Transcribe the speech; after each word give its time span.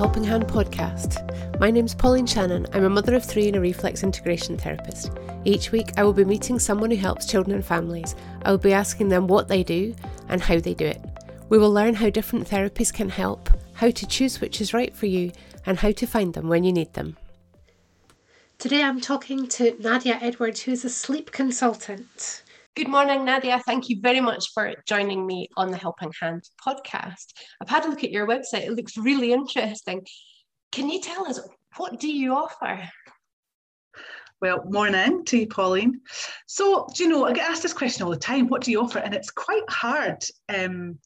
Helping 0.00 0.24
Hand 0.24 0.48
podcast. 0.48 1.60
My 1.60 1.70
name's 1.70 1.94
Pauline 1.94 2.24
Shannon. 2.24 2.66
I'm 2.72 2.84
a 2.84 2.88
mother 2.88 3.14
of 3.14 3.22
three 3.22 3.48
and 3.48 3.56
a 3.56 3.60
reflex 3.60 4.02
integration 4.02 4.56
therapist. 4.56 5.10
Each 5.44 5.72
week, 5.72 5.88
I 5.98 6.04
will 6.04 6.14
be 6.14 6.24
meeting 6.24 6.58
someone 6.58 6.90
who 6.90 6.96
helps 6.96 7.26
children 7.26 7.54
and 7.54 7.62
families. 7.62 8.16
I 8.46 8.50
will 8.50 8.56
be 8.56 8.72
asking 8.72 9.10
them 9.10 9.26
what 9.26 9.48
they 9.48 9.62
do 9.62 9.94
and 10.30 10.40
how 10.40 10.58
they 10.58 10.72
do 10.72 10.86
it. 10.86 11.02
We 11.50 11.58
will 11.58 11.70
learn 11.70 11.92
how 11.92 12.08
different 12.08 12.48
therapies 12.48 12.90
can 12.90 13.10
help, 13.10 13.50
how 13.74 13.90
to 13.90 14.06
choose 14.06 14.40
which 14.40 14.62
is 14.62 14.72
right 14.72 14.96
for 14.96 15.04
you, 15.04 15.32
and 15.66 15.78
how 15.78 15.90
to 15.92 16.06
find 16.06 16.32
them 16.32 16.48
when 16.48 16.64
you 16.64 16.72
need 16.72 16.94
them. 16.94 17.18
Today, 18.58 18.82
I'm 18.82 19.02
talking 19.02 19.48
to 19.48 19.76
Nadia 19.80 20.18
Edwards, 20.22 20.62
who 20.62 20.72
is 20.72 20.82
a 20.82 20.88
sleep 20.88 21.30
consultant. 21.30 22.42
Good 22.76 22.86
morning, 22.86 23.24
Nadia. 23.24 23.60
Thank 23.66 23.88
you 23.88 24.00
very 24.00 24.20
much 24.20 24.52
for 24.54 24.72
joining 24.86 25.26
me 25.26 25.48
on 25.56 25.72
the 25.72 25.76
Helping 25.76 26.12
Hand 26.20 26.48
podcast. 26.64 27.32
I've 27.60 27.68
had 27.68 27.84
a 27.84 27.88
look 27.88 28.04
at 28.04 28.12
your 28.12 28.28
website, 28.28 28.64
it 28.64 28.76
looks 28.76 28.96
really 28.96 29.32
interesting. 29.32 30.06
Can 30.70 30.88
you 30.88 31.00
tell 31.00 31.26
us 31.26 31.40
what 31.76 31.98
do 31.98 32.06
you 32.06 32.32
offer? 32.32 32.88
Well, 34.40 34.62
morning 34.66 35.24
to 35.24 35.38
you, 35.38 35.48
Pauline. 35.48 36.00
So, 36.46 36.86
do 36.94 37.02
you 37.02 37.10
know, 37.10 37.24
I 37.24 37.32
get 37.32 37.50
asked 37.50 37.64
this 37.64 37.72
question 37.72 38.04
all 38.04 38.10
the 38.10 38.16
time 38.16 38.46
what 38.46 38.62
do 38.62 38.70
you 38.70 38.80
offer? 38.80 39.00
And 39.00 39.14
it's 39.16 39.32
quite 39.32 39.68
hard 39.68 40.24
um, 40.48 40.96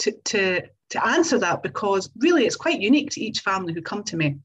to, 0.00 0.12
to, 0.26 0.60
to 0.90 1.06
answer 1.06 1.38
that 1.38 1.62
because 1.62 2.10
really 2.18 2.44
it's 2.44 2.54
quite 2.54 2.82
unique 2.82 3.10
to 3.12 3.22
each 3.22 3.40
family 3.40 3.72
who 3.72 3.80
come 3.80 4.04
to 4.04 4.16
me. 4.18 4.36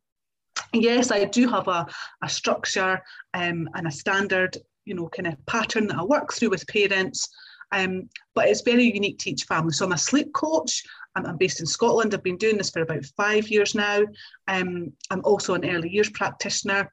Yes, 0.72 1.12
I 1.12 1.26
do 1.26 1.50
have 1.50 1.68
a, 1.68 1.88
a 2.22 2.30
structure 2.30 3.02
um, 3.34 3.70
and 3.76 3.86
a 3.86 3.92
standard 3.92 4.58
you 4.86 4.94
know, 4.94 5.08
kind 5.10 5.28
of 5.28 5.46
pattern 5.46 5.88
that 5.88 5.98
I 5.98 6.04
work 6.04 6.34
through 6.34 6.50
with 6.50 6.68
parents. 6.68 7.30
Um, 7.72 8.10
but 8.36 8.48
it's 8.48 8.62
very 8.62 8.84
unique 8.84 9.20
to 9.20 9.32
each 9.32 9.46
family. 9.46 9.74
So 9.74 9.86
I'm 9.86 9.94
a 9.94 9.98
sleep 9.98 10.32
coach. 10.34 10.84
I'm, 11.16 11.26
I'm, 11.26 11.38
based 11.38 11.60
in 11.60 11.66
Scotland. 11.66 12.14
I've 12.14 12.24
been 12.24 12.38
doing 12.38 12.58
this 12.58 12.70
for 12.70 12.82
about 12.82 13.06
five 13.18 13.48
years 13.50 13.74
now. 13.74 14.04
Um, 14.48 14.94
I'm 15.10 15.22
also 15.24 15.56
an 15.56 15.68
early 15.68 15.90
years 15.90 16.10
practitioner. 16.10 16.92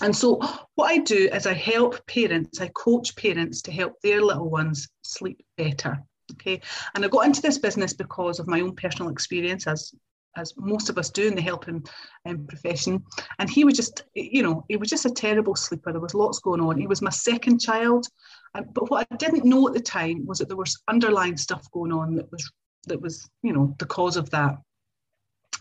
And 0.00 0.16
so 0.16 0.40
what 0.74 0.90
I 0.90 0.98
do 0.98 1.28
is 1.32 1.46
I 1.46 1.52
help 1.52 2.04
parents, 2.06 2.60
I 2.60 2.68
coach 2.68 3.14
parents 3.16 3.60
to 3.62 3.72
help 3.72 4.00
their 4.02 4.22
little 4.22 4.48
ones 4.48 4.88
sleep 5.02 5.44
better. 5.58 5.98
Okay. 6.32 6.60
And 6.94 7.04
I 7.04 7.08
got 7.08 7.26
into 7.26 7.42
this 7.42 7.58
business 7.58 7.92
because 7.92 8.38
of 8.38 8.48
my 8.48 8.60
own 8.62 8.74
personal 8.74 9.12
experience 9.12 9.66
as 9.66 9.92
as 10.36 10.54
most 10.56 10.88
of 10.88 10.98
us 10.98 11.10
do 11.10 11.26
in 11.26 11.34
the 11.34 11.42
helping 11.42 11.84
um, 12.26 12.46
profession. 12.46 13.02
And 13.38 13.50
he 13.50 13.64
was 13.64 13.74
just, 13.74 14.04
you 14.14 14.42
know, 14.42 14.64
he 14.68 14.76
was 14.76 14.88
just 14.88 15.06
a 15.06 15.10
terrible 15.10 15.56
sleeper. 15.56 15.92
There 15.92 16.00
was 16.00 16.14
lots 16.14 16.38
going 16.38 16.60
on. 16.60 16.78
He 16.78 16.86
was 16.86 17.02
my 17.02 17.10
second 17.10 17.60
child, 17.60 18.06
um, 18.54 18.66
but 18.72 18.90
what 18.90 19.06
I 19.10 19.16
didn't 19.16 19.44
know 19.44 19.66
at 19.68 19.74
the 19.74 19.80
time 19.80 20.26
was 20.26 20.38
that 20.38 20.48
there 20.48 20.56
was 20.56 20.82
underlying 20.88 21.36
stuff 21.36 21.70
going 21.72 21.92
on 21.92 22.14
that 22.16 22.30
was 22.30 22.50
that 22.88 23.00
was, 23.00 23.28
you 23.42 23.52
know, 23.52 23.74
the 23.78 23.86
cause 23.86 24.16
of 24.16 24.28
that. 24.30 24.56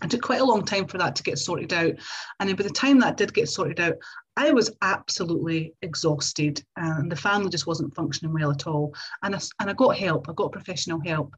It 0.04 0.10
took 0.10 0.24
quite 0.24 0.42
a 0.42 0.46
long 0.46 0.66
time 0.66 0.88
for 0.88 0.98
that 0.98 1.16
to 1.16 1.24
get 1.24 1.38
sorted 1.38 1.72
out. 1.74 1.94
And 2.40 2.50
then 2.50 2.56
by 2.56 2.64
the 2.64 2.72
time 2.72 3.00
that 3.00 3.18
did 3.18 3.34
get 3.34 3.50
sorted 3.50 3.80
out, 3.80 3.94
I 4.36 4.52
was 4.52 4.76
absolutely 4.82 5.76
exhausted 5.84 6.64
and 6.78 7.12
the 7.12 7.16
family 7.16 7.52
just 7.52 7.68
wasn't 7.68 7.94
functioning 7.94 8.34
well 8.34 8.50
at 8.50 8.66
all. 8.66 8.96
And 9.22 9.36
I, 9.36 9.40
and 9.60 9.70
I 9.70 9.74
got 9.74 9.98
help, 9.98 10.28
I 10.28 10.34
got 10.34 10.52
professional 10.52 11.00
help 11.06 11.36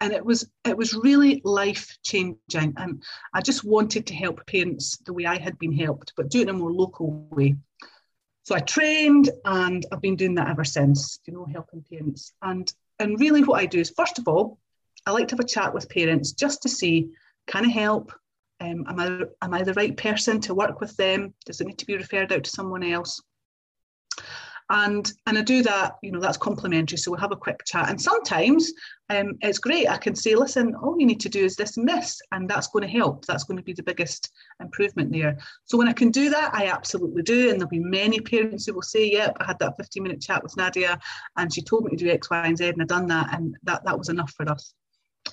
and 0.00 0.12
it 0.12 0.24
was 0.24 0.48
it 0.64 0.76
was 0.76 0.94
really 0.94 1.40
life 1.44 1.96
changing 2.02 2.74
and 2.76 3.02
i 3.32 3.40
just 3.40 3.64
wanted 3.64 4.06
to 4.06 4.14
help 4.14 4.44
parents 4.46 4.98
the 5.06 5.12
way 5.12 5.26
i 5.26 5.38
had 5.38 5.58
been 5.58 5.72
helped 5.72 6.12
but 6.16 6.28
do 6.28 6.40
it 6.40 6.42
in 6.42 6.48
a 6.48 6.52
more 6.52 6.72
local 6.72 7.26
way 7.30 7.54
so 8.42 8.54
i 8.54 8.60
trained 8.60 9.30
and 9.44 9.86
i've 9.92 10.00
been 10.00 10.16
doing 10.16 10.34
that 10.34 10.48
ever 10.48 10.64
since 10.64 11.20
you 11.24 11.32
know 11.32 11.46
helping 11.52 11.84
parents 11.90 12.32
and 12.42 12.72
and 12.98 13.20
really 13.20 13.42
what 13.42 13.60
i 13.60 13.66
do 13.66 13.80
is 13.80 13.92
first 13.96 14.18
of 14.18 14.28
all 14.28 14.58
i 15.06 15.10
like 15.10 15.28
to 15.28 15.34
have 15.34 15.44
a 15.44 15.48
chat 15.48 15.72
with 15.74 15.88
parents 15.88 16.32
just 16.32 16.62
to 16.62 16.68
see 16.68 17.10
can 17.46 17.64
i 17.64 17.68
help 17.68 18.12
um, 18.60 18.84
am, 18.88 19.00
I, 19.00 19.44
am 19.44 19.54
I 19.54 19.62
the 19.62 19.74
right 19.74 19.96
person 19.96 20.40
to 20.42 20.54
work 20.54 20.80
with 20.80 20.96
them? 20.96 21.34
Does 21.44 21.60
it 21.60 21.66
need 21.66 21.78
to 21.78 21.86
be 21.86 21.96
referred 21.96 22.32
out 22.32 22.44
to 22.44 22.50
someone 22.50 22.84
else? 22.84 23.20
And 24.70 25.12
and 25.26 25.38
I 25.38 25.42
do 25.42 25.62
that. 25.62 25.96
You 26.02 26.12
know, 26.12 26.20
that's 26.20 26.36
complimentary. 26.36 26.98
So 26.98 27.12
we 27.12 27.20
have 27.20 27.32
a 27.32 27.36
quick 27.36 27.64
chat, 27.66 27.90
and 27.90 28.00
sometimes 28.00 28.72
um, 29.10 29.34
it's 29.42 29.58
great. 29.58 29.88
I 29.88 29.98
can 29.98 30.14
say, 30.14 30.34
listen, 30.34 30.74
all 30.76 30.98
you 30.98 31.06
need 31.06 31.20
to 31.20 31.28
do 31.28 31.44
is 31.44 31.56
this 31.56 31.76
and 31.76 31.88
this, 31.88 32.20
and 32.32 32.48
that's 32.48 32.68
going 32.68 32.84
to 32.84 32.88
help. 32.88 33.26
That's 33.26 33.44
going 33.44 33.58
to 33.58 33.62
be 33.62 33.74
the 33.74 33.82
biggest 33.82 34.32
improvement 34.60 35.12
there. 35.12 35.38
So 35.66 35.76
when 35.76 35.88
I 35.88 35.92
can 35.92 36.10
do 36.10 36.30
that, 36.30 36.54
I 36.54 36.66
absolutely 36.68 37.22
do, 37.22 37.50
and 37.50 37.60
there'll 37.60 37.68
be 37.68 37.78
many 37.78 38.20
parents 38.20 38.66
who 38.66 38.74
will 38.74 38.82
say, 38.82 39.10
yep, 39.10 39.36
I 39.40 39.44
had 39.44 39.58
that 39.58 39.76
15 39.76 40.02
minute 40.02 40.22
chat 40.22 40.42
with 40.42 40.56
Nadia, 40.56 40.98
and 41.36 41.52
she 41.52 41.60
told 41.60 41.84
me 41.84 41.90
to 41.90 41.96
do 41.96 42.10
X, 42.10 42.30
Y, 42.30 42.46
and 42.46 42.56
Z, 42.56 42.68
and 42.68 42.80
I've 42.80 42.88
done 42.88 43.06
that, 43.08 43.34
and 43.34 43.56
that 43.64 43.84
that 43.84 43.98
was 43.98 44.08
enough 44.08 44.32
for 44.32 44.48
us. 44.50 44.72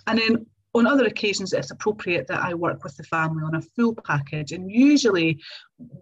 And 0.07 0.19
then 0.19 0.45
on 0.73 0.87
other 0.87 1.05
occasions, 1.05 1.53
it's 1.53 1.71
appropriate 1.71 2.27
that 2.27 2.41
I 2.41 2.53
work 2.53 2.83
with 2.83 2.95
the 2.95 3.03
family 3.03 3.43
on 3.43 3.55
a 3.55 3.61
full 3.61 3.93
package. 3.93 4.51
And 4.53 4.71
usually, 4.71 5.39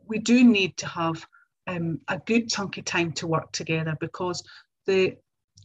we 0.08 0.20
do 0.20 0.44
need 0.44 0.78
to 0.78 0.88
have 0.88 1.26
um, 1.70 2.00
a 2.08 2.18
good 2.18 2.50
chunk 2.50 2.78
of 2.78 2.86
time 2.86 3.12
to 3.14 3.28
work 3.28 3.52
together 3.52 3.96
because 4.00 4.44
the 4.88 5.16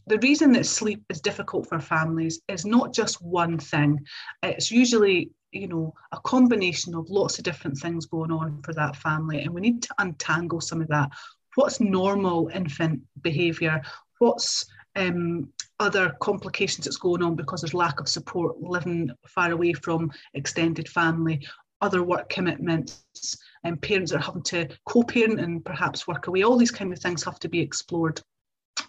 the 0.07 0.19
reason 0.19 0.51
that 0.51 0.67
sleep 0.67 1.03
is 1.09 1.19
difficult 1.19 1.67
for 1.67 1.79
families 1.79 2.39
is 2.47 2.63
not 2.63 2.93
just 2.93 3.23
one 3.23 3.57
thing. 3.57 3.99
It's 4.43 4.69
usually 4.69 5.31
you 5.51 5.67
know 5.67 5.93
a 6.11 6.19
combination 6.19 6.93
of 6.93 7.09
lots 7.09 7.37
of 7.37 7.43
different 7.43 7.77
things 7.77 8.05
going 8.05 8.31
on 8.31 8.61
for 8.61 8.73
that 8.73 8.95
family, 8.95 9.41
and 9.41 9.53
we 9.53 9.61
need 9.61 9.81
to 9.83 9.95
untangle 9.97 10.61
some 10.61 10.81
of 10.81 10.87
that. 10.89 11.09
What's 11.55 11.79
normal 11.79 12.51
infant 12.53 13.01
behaviour? 13.21 13.81
What's 14.19 14.65
um, 14.95 15.49
other 15.79 16.15
complications 16.21 16.85
that's 16.85 16.97
going 16.97 17.23
on 17.23 17.35
because 17.35 17.61
there's 17.61 17.73
lack 17.73 17.99
of 17.99 18.07
support, 18.07 18.61
living 18.61 19.09
far 19.27 19.51
away 19.51 19.73
from 19.73 20.11
extended 20.33 20.87
family, 20.87 21.45
other 21.81 22.03
work 22.03 22.29
commitments, 22.29 23.03
and 23.63 23.81
parents 23.81 24.11
are 24.11 24.19
having 24.19 24.43
to 24.43 24.67
co-parent 24.85 25.39
and 25.39 25.63
perhaps 25.63 26.07
work 26.07 26.27
away. 26.27 26.43
All 26.43 26.57
these 26.57 26.71
kind 26.71 26.93
of 26.93 26.99
things 26.99 27.23
have 27.23 27.39
to 27.39 27.49
be 27.49 27.59
explored. 27.59 28.21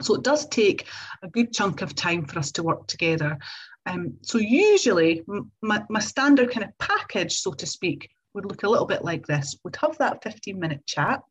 So 0.03 0.15
it 0.15 0.23
does 0.23 0.47
take 0.49 0.87
a 1.23 1.29
good 1.29 1.53
chunk 1.53 1.83
of 1.83 1.95
time 1.95 2.25
for 2.27 2.39
us 2.39 2.53
to 2.53 2.63
work 2.63 2.87
together. 2.87 3.39
Um, 3.87 4.15
so 4.23 4.39
usually 4.39 5.23
my, 5.63 5.83
my 5.89 6.01
standard 6.01 6.51
kind 6.51 6.65
of 6.65 6.77
package, 6.79 7.39
so 7.39 7.53
to 7.53 7.67
speak, 7.67 8.11
would 8.35 8.45
look 8.45 8.65
a 8.65 8.69
little 8.69 8.87
bit 8.87 9.05
like 9.05 9.27
this. 9.27 9.57
We'd 9.65 9.77
have 9.77 9.97
that 9.99 10.23
15 10.23 10.59
minute 10.59 10.85
chat. 10.87 11.23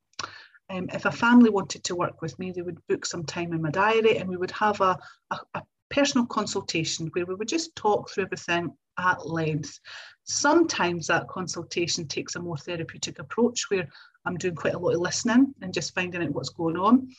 Um, 0.69 0.89
if 0.91 1.05
a 1.05 1.11
family 1.11 1.51
wanted 1.51 1.83
to 1.83 1.95
work 1.95 2.21
with 2.21 2.37
me, 2.39 2.51
they 2.51 2.63
would 2.63 2.85
book 2.87 3.05
some 3.05 3.23
time 3.23 3.53
in 3.53 3.61
my 3.61 3.69
diary 3.69 4.17
and 4.17 4.27
we 4.27 4.37
would 4.37 4.51
have 4.51 4.81
a, 4.81 4.97
a, 5.29 5.37
a 5.53 5.61
personal 5.89 6.25
consultation 6.25 7.07
where 7.13 7.25
we 7.25 7.35
would 7.35 7.47
just 7.47 7.75
talk 7.75 8.09
through 8.09 8.23
everything 8.23 8.75
at 8.97 9.27
length. 9.27 9.79
Sometimes 10.25 11.07
that 11.07 11.27
consultation 11.27 12.07
takes 12.07 12.35
a 12.35 12.39
more 12.39 12.57
therapeutic 12.57 13.19
approach 13.19 13.69
where 13.69 13.87
I'm 14.25 14.37
doing 14.37 14.55
quite 14.55 14.73
a 14.73 14.79
lot 14.79 14.95
of 14.95 15.01
listening 15.01 15.53
and 15.61 15.73
just 15.73 15.93
finding 15.93 16.23
out 16.23 16.31
what's 16.31 16.49
going 16.49 16.77
on. 16.77 17.09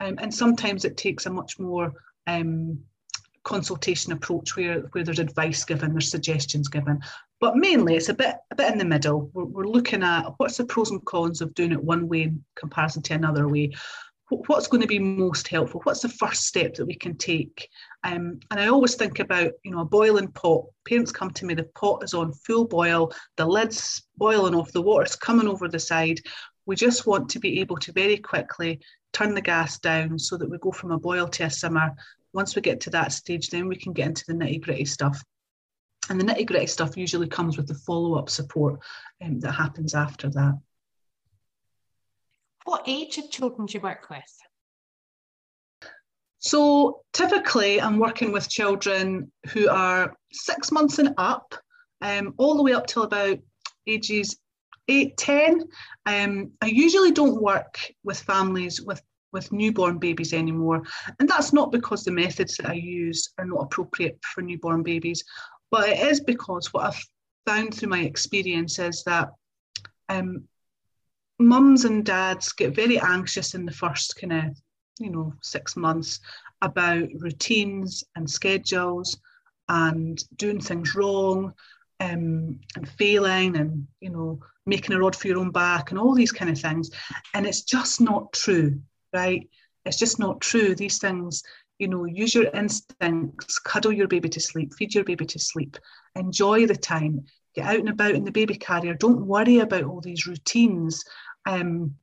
Um, 0.00 0.18
and 0.18 0.34
sometimes 0.34 0.84
it 0.84 0.96
takes 0.96 1.26
a 1.26 1.30
much 1.30 1.58
more 1.58 1.92
um, 2.26 2.78
consultation 3.44 4.12
approach 4.12 4.56
where, 4.56 4.80
where 4.92 5.04
there's 5.04 5.18
advice 5.18 5.64
given, 5.64 5.92
there's 5.92 6.10
suggestions 6.10 6.68
given. 6.68 7.00
But 7.40 7.56
mainly 7.56 7.96
it's 7.96 8.08
a 8.08 8.14
bit 8.14 8.36
a 8.50 8.54
bit 8.54 8.72
in 8.72 8.78
the 8.78 8.84
middle. 8.84 9.30
We're, 9.34 9.44
we're 9.44 9.68
looking 9.68 10.02
at 10.02 10.30
what's 10.38 10.56
the 10.56 10.64
pros 10.64 10.90
and 10.90 11.04
cons 11.04 11.42
of 11.42 11.54
doing 11.54 11.72
it 11.72 11.84
one 11.84 12.08
way 12.08 12.22
in 12.22 12.44
comparison 12.56 13.02
to 13.02 13.14
another 13.14 13.46
way 13.46 13.72
what's 14.46 14.68
going 14.68 14.80
to 14.80 14.86
be 14.86 14.98
most 14.98 15.48
helpful? 15.48 15.80
What's 15.84 16.00
the 16.00 16.08
first 16.08 16.46
step 16.46 16.74
that 16.74 16.86
we 16.86 16.94
can 16.94 17.16
take? 17.16 17.68
Um, 18.02 18.38
and 18.50 18.60
i 18.60 18.68
always 18.68 18.94
think 18.94 19.18
about 19.18 19.52
you 19.64 19.70
know 19.70 19.80
a 19.80 19.84
boiling 19.84 20.28
pot. 20.28 20.66
Parents 20.86 21.12
come 21.12 21.30
to 21.32 21.46
me 21.46 21.54
the 21.54 21.64
pot 21.74 22.02
is 22.04 22.14
on 22.14 22.32
full 22.32 22.66
boil 22.66 23.12
the 23.36 23.46
lid's 23.46 24.02
boiling 24.16 24.54
off 24.54 24.72
the 24.72 24.82
water's 24.82 25.16
coming 25.16 25.48
over 25.48 25.68
the 25.68 25.78
side. 25.78 26.20
We 26.66 26.76
just 26.76 27.06
want 27.06 27.28
to 27.30 27.38
be 27.38 27.60
able 27.60 27.76
to 27.78 27.92
very 27.92 28.16
quickly 28.16 28.80
turn 29.12 29.34
the 29.34 29.40
gas 29.40 29.78
down 29.78 30.18
so 30.18 30.36
that 30.36 30.50
we 30.50 30.58
go 30.58 30.72
from 30.72 30.92
a 30.92 30.98
boil 30.98 31.28
to 31.28 31.44
a 31.44 31.50
simmer. 31.50 31.94
Once 32.32 32.56
we 32.56 32.62
get 32.62 32.80
to 32.82 32.90
that 32.90 33.12
stage 33.12 33.50
then 33.50 33.68
we 33.68 33.76
can 33.76 33.92
get 33.92 34.08
into 34.08 34.24
the 34.26 34.34
nitty 34.34 34.60
gritty 34.60 34.84
stuff. 34.84 35.22
And 36.10 36.20
the 36.20 36.24
nitty 36.24 36.46
gritty 36.46 36.66
stuff 36.66 36.96
usually 36.96 37.28
comes 37.28 37.56
with 37.56 37.68
the 37.68 37.74
follow 37.74 38.14
up 38.18 38.28
support 38.28 38.80
um, 39.22 39.40
that 39.40 39.52
happens 39.52 39.94
after 39.94 40.28
that 40.30 40.54
what 42.64 42.82
age 42.86 43.18
of 43.18 43.30
children 43.30 43.66
do 43.66 43.74
you 43.74 43.80
work 43.80 44.08
with? 44.10 44.22
So 46.38 47.00
typically, 47.12 47.80
I'm 47.80 47.98
working 47.98 48.32
with 48.32 48.50
children 48.50 49.32
who 49.48 49.68
are 49.68 50.14
six 50.32 50.70
months 50.70 50.98
and 50.98 51.14
up, 51.16 51.54
um, 52.02 52.34
all 52.36 52.56
the 52.56 52.62
way 52.62 52.74
up 52.74 52.86
till 52.86 53.04
about 53.04 53.38
ages 53.86 54.36
eight, 54.88 55.16
10. 55.16 55.62
Um, 56.06 56.52
I 56.60 56.66
usually 56.66 57.12
don't 57.12 57.40
work 57.40 57.78
with 58.02 58.20
families 58.20 58.80
with, 58.82 59.00
with 59.32 59.52
newborn 59.52 59.98
babies 59.98 60.32
anymore. 60.32 60.82
And 61.18 61.28
that's 61.28 61.52
not 61.52 61.72
because 61.72 62.04
the 62.04 62.10
methods 62.10 62.56
that 62.56 62.68
I 62.68 62.74
use 62.74 63.32
are 63.38 63.46
not 63.46 63.62
appropriate 63.62 64.18
for 64.22 64.42
newborn 64.42 64.82
babies, 64.82 65.24
but 65.70 65.88
it 65.88 65.98
is 65.98 66.20
because 66.20 66.72
what 66.72 66.86
I've 66.86 67.04
found 67.46 67.74
through 67.74 67.90
my 67.90 68.00
experience 68.00 68.78
is 68.78 69.02
that 69.04 69.30
um, 70.08 70.44
mums 71.38 71.84
and 71.84 72.04
dads 72.04 72.52
get 72.52 72.74
very 72.74 72.98
anxious 72.98 73.54
in 73.54 73.66
the 73.66 73.72
first 73.72 74.16
kind 74.20 74.32
of, 74.32 74.56
you 74.98 75.10
know, 75.10 75.32
six 75.42 75.76
months 75.76 76.20
about 76.62 77.08
routines 77.18 78.04
and 78.16 78.28
schedules 78.28 79.18
and 79.68 80.22
doing 80.36 80.60
things 80.60 80.94
wrong 80.94 81.52
um, 82.00 82.60
and 82.76 82.88
failing 82.98 83.56
and 83.56 83.86
you 84.00 84.10
know 84.10 84.38
making 84.66 84.94
a 84.94 84.98
rod 84.98 85.16
for 85.16 85.28
your 85.28 85.38
own 85.38 85.50
back 85.50 85.90
and 85.90 85.98
all 85.98 86.14
these 86.14 86.32
kind 86.32 86.50
of 86.50 86.58
things. 86.58 86.90
And 87.32 87.46
it's 87.46 87.62
just 87.62 88.00
not 88.00 88.32
true 88.32 88.80
right? 89.14 89.48
It's 89.86 89.98
just 89.98 90.18
not 90.18 90.40
true. 90.40 90.74
These 90.74 90.98
things 90.98 91.42
you 91.78 91.88
know 91.88 92.04
use 92.04 92.34
your 92.34 92.50
instincts 92.54 93.58
cuddle 93.58 93.92
your 93.92 94.06
baby 94.06 94.28
to 94.28 94.40
sleep 94.40 94.72
feed 94.74 94.94
your 94.94 95.02
baby 95.02 95.26
to 95.26 95.40
sleep 95.40 95.76
enjoy 96.14 96.66
the 96.66 96.76
time 96.76 97.24
get 97.54 97.66
out 97.66 97.78
and 97.78 97.88
about 97.88 98.14
in 98.14 98.24
the 98.24 98.32
baby 98.32 98.56
carrier 98.56 98.94
don't 98.94 99.26
worry 99.26 99.58
about 99.58 99.84
all 99.84 100.00
these 100.00 100.26
routines 100.26 101.04
um, 101.46 101.94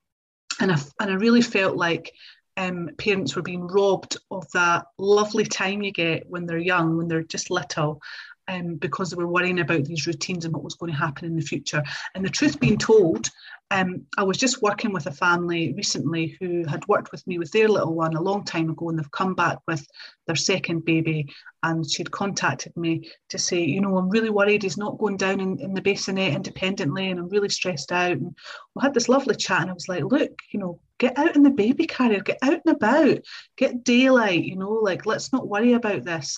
and 0.59 0.71
I, 0.71 0.80
and 1.00 1.12
I 1.12 1.15
really 1.15 1.42
felt 1.42 1.75
like 1.75 2.13
um, 2.57 2.89
parents 2.98 3.36
were 3.36 3.42
being 3.42 3.68
robbed 3.68 4.18
of 4.30 4.50
that 4.51 4.86
lovely 4.98 5.45
time 5.45 5.81
you 5.81 5.92
get 5.92 6.30
when 6.30 6.45
they're 6.45 6.57
young, 6.57 6.98
when 6.98 7.07
they're 7.07 7.24
just 7.24 7.50
little, 7.50 8.01
um, 8.48 8.75
because 8.75 9.09
they 9.09 9.15
were 9.15 9.27
worrying 9.27 9.59
about 9.59 9.86
these 9.86 10.06
routines 10.07 10.45
and 10.45 10.53
what 10.53 10.63
was 10.63 10.75
going 10.75 10.92
to 10.92 10.98
happen 10.98 11.25
in 11.25 11.36
the 11.36 11.42
future. 11.42 11.83
And 12.13 12.24
the 12.24 12.30
truth 12.30 12.59
being 12.59 12.77
told, 12.77 13.30
um, 13.72 14.06
I 14.18 14.24
was 14.24 14.38
just 14.38 14.62
working 14.62 14.92
with 14.92 15.08
a 15.08 15.12
family 15.12 15.74
recently 15.74 16.38
who 16.40 16.66
had 16.66 16.86
worked 16.90 17.14
with 17.14 17.26
me 17.26 17.40
with 17.40 17.52
their 17.52 17.70
little 17.70 17.94
one 17.94 18.16
a 18.16 18.22
long 18.22 18.44
time 18.44 18.70
ago, 18.70 18.90
and 18.90 19.00
they've 19.00 19.12
come 19.12 19.34
back 19.34 19.60
with 19.66 19.88
their 20.28 20.36
second 20.36 20.84
baby. 20.84 21.34
And 21.64 21.90
she'd 21.90 22.12
contacted 22.12 22.76
me 22.76 23.10
to 23.30 23.38
say, 23.38 23.64
you 23.64 23.80
know, 23.80 23.98
I'm 23.98 24.10
really 24.10 24.30
worried 24.30 24.64
he's 24.64 24.78
not 24.78 24.98
going 24.98 25.16
down 25.16 25.40
in, 25.40 25.58
in 25.62 25.74
the 25.74 25.82
bassinet 25.82 26.36
independently, 26.36 27.10
and 27.10 27.20
I'm 27.20 27.30
really 27.30 27.48
stressed 27.48 27.94
out. 27.94 28.12
And 28.12 28.36
we 28.76 28.82
had 28.82 28.94
this 28.94 29.08
lovely 29.08 29.36
chat, 29.36 29.62
and 29.62 29.72
I 29.72 29.74
was 29.74 29.88
like, 29.88 30.04
look, 30.04 30.32
you 30.52 30.60
know, 30.60 30.82
get 30.98 31.18
out 31.18 31.38
in 31.38 31.44
the 31.44 31.50
baby 31.50 31.88
carrier, 31.88 32.20
get 32.20 32.40
out 32.42 32.60
and 32.66 32.76
about, 32.76 33.20
get 33.56 33.86
daylight, 33.86 34.44
you 34.44 34.58
know, 34.58 34.72
like 34.72 35.06
let's 35.06 35.32
not 35.32 35.48
worry 35.48 35.74
about 35.74 36.04
this 36.04 36.38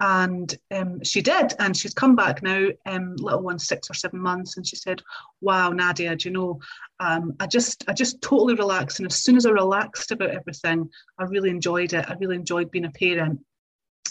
and 0.00 0.58
um, 0.72 1.02
she 1.02 1.22
did 1.22 1.54
and 1.58 1.76
she's 1.76 1.94
come 1.94 2.14
back 2.14 2.42
now 2.42 2.68
um, 2.84 3.16
little 3.16 3.42
one 3.42 3.58
six 3.58 3.90
or 3.90 3.94
seven 3.94 4.20
months 4.20 4.56
and 4.56 4.66
she 4.66 4.76
said 4.76 5.00
wow 5.40 5.70
nadia 5.70 6.14
do 6.14 6.28
you 6.28 6.34
know 6.34 6.60
um, 7.00 7.34
i 7.40 7.46
just 7.46 7.84
i 7.88 7.92
just 7.92 8.20
totally 8.20 8.54
relaxed 8.54 8.98
and 8.98 9.06
as 9.06 9.16
soon 9.16 9.36
as 9.36 9.46
i 9.46 9.50
relaxed 9.50 10.12
about 10.12 10.30
everything 10.30 10.88
i 11.18 11.24
really 11.24 11.50
enjoyed 11.50 11.92
it 11.94 12.04
i 12.08 12.14
really 12.20 12.36
enjoyed 12.36 12.70
being 12.70 12.84
a 12.84 12.90
parent 12.90 13.40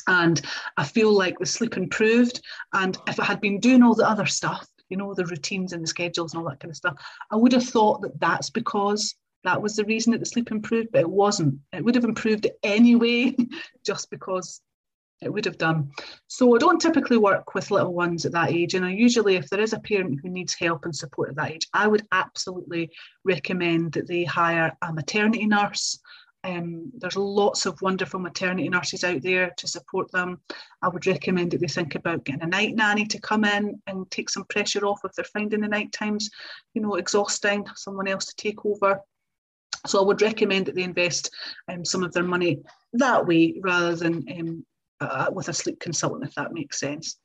and 0.08 0.42
i 0.78 0.84
feel 0.84 1.12
like 1.12 1.38
the 1.38 1.46
sleep 1.46 1.78
improved 1.78 2.42
and 2.74 2.98
if 3.08 3.20
i 3.20 3.26
had 3.26 3.40
been 3.40 3.60
doing 3.60 3.84
all 3.84 3.96
the 3.96 4.08
other 4.08 4.26
stuff 4.26 4.68
you 4.90 4.98
know 4.98 5.14
the 5.14 5.26
routines 5.26 5.74
and 5.74 5.84
the 5.84 5.88
schedules 5.88 6.34
and 6.34 6.42
all 6.42 6.50
that 6.50 6.60
kind 6.60 6.72
of 6.72 6.78
stuff 6.78 6.96
i 7.32 7.36
would 7.36 7.52
have 7.52 7.68
thought 7.68 8.02
that 8.02 8.20
that's 8.20 8.50
because 8.50 9.16
that 9.44 9.62
was 9.62 9.76
the 9.76 9.86
reason 9.86 10.12
that 10.12 10.18
the 10.18 10.26
sleep 10.26 10.50
improved, 10.50 10.90
but 10.92 11.02
it 11.02 11.10
wasn't. 11.10 11.60
It 11.72 11.86
would 11.86 11.94
have 11.94 12.04
improved 12.04 12.48
anyway, 12.64 13.36
just 13.86 14.10
because 14.10 14.60
it 15.22 15.32
would 15.32 15.46
have 15.46 15.58
done. 15.58 15.92
So 16.28 16.56
I 16.56 16.60
don't 16.60 16.82
typically 16.82 17.18
work 17.18 17.56
with 17.56 17.72
little 17.72 17.94
ones 17.94 18.26
at 18.26 18.34
that 18.34 18.52
age. 18.52 18.74
And 18.74 18.86
I 18.86 18.92
usually, 18.92 19.36
if 19.36 19.50
there 19.50 19.62
is 19.62 19.74
a 19.74 19.80
parent 19.80 20.20
who 20.22 20.30
needs 20.30 20.54
help 20.54 20.86
and 20.86 20.96
support 20.96 21.30
at 21.30 21.36
that 21.38 21.52
age, 21.52 21.68
I 21.74 21.88
would 21.88 22.06
absolutely 22.12 22.92
recommend 23.24 23.94
that 23.94 24.08
they 24.08 24.24
hire 24.24 24.76
a 24.82 24.94
maternity 24.94 25.46
nurse. 25.46 26.00
Um, 26.44 26.92
there's 26.98 27.16
lots 27.16 27.66
of 27.66 27.82
wonderful 27.82 28.20
maternity 28.20 28.70
nurses 28.70 29.04
out 29.04 29.24
there 29.24 29.52
to 29.58 29.68
support 29.68 30.12
them. 30.12 30.42
I 30.84 30.90
would 30.90 31.08
recommend 31.08 31.52
that 31.52 31.62
they 31.62 31.68
think 31.68 31.96
about 31.96 32.24
getting 32.24 32.44
a 32.44 32.48
night 32.48 32.76
nanny 32.76 33.06
to 33.08 33.20
come 33.20 33.46
in 33.46 33.82
and 33.88 34.10
take 34.12 34.30
some 34.30 34.46
pressure 34.46 34.86
off 34.86 35.00
if 35.04 35.14
they're 35.14 35.26
finding 35.26 35.62
the 35.62 35.68
night 35.68 35.92
times, 35.92 36.30
you 36.76 36.84
know, 36.84 36.96
exhausting, 36.96 37.66
someone 37.76 38.08
else 38.08 38.26
to 38.26 38.36
take 38.36 38.64
over. 38.64 39.02
So 39.88 40.00
I 40.00 40.06
would 40.06 40.22
recommend 40.22 40.68
that 40.68 40.76
they 40.76 40.84
invest 40.84 41.34
um, 41.68 41.84
some 41.84 42.04
of 42.04 42.12
their 42.14 42.24
money 42.24 42.60
that 42.94 43.26
way 43.26 43.60
rather 43.64 43.96
than 43.96 44.24
um, 44.40 44.66
uh, 45.06 45.32
with 45.32 45.50
a 45.50 45.54
sleep 45.54 45.80
consultant, 45.80 46.28
if 46.28 46.36
that 46.36 46.54
makes 46.54 46.80
sense. 46.80 47.18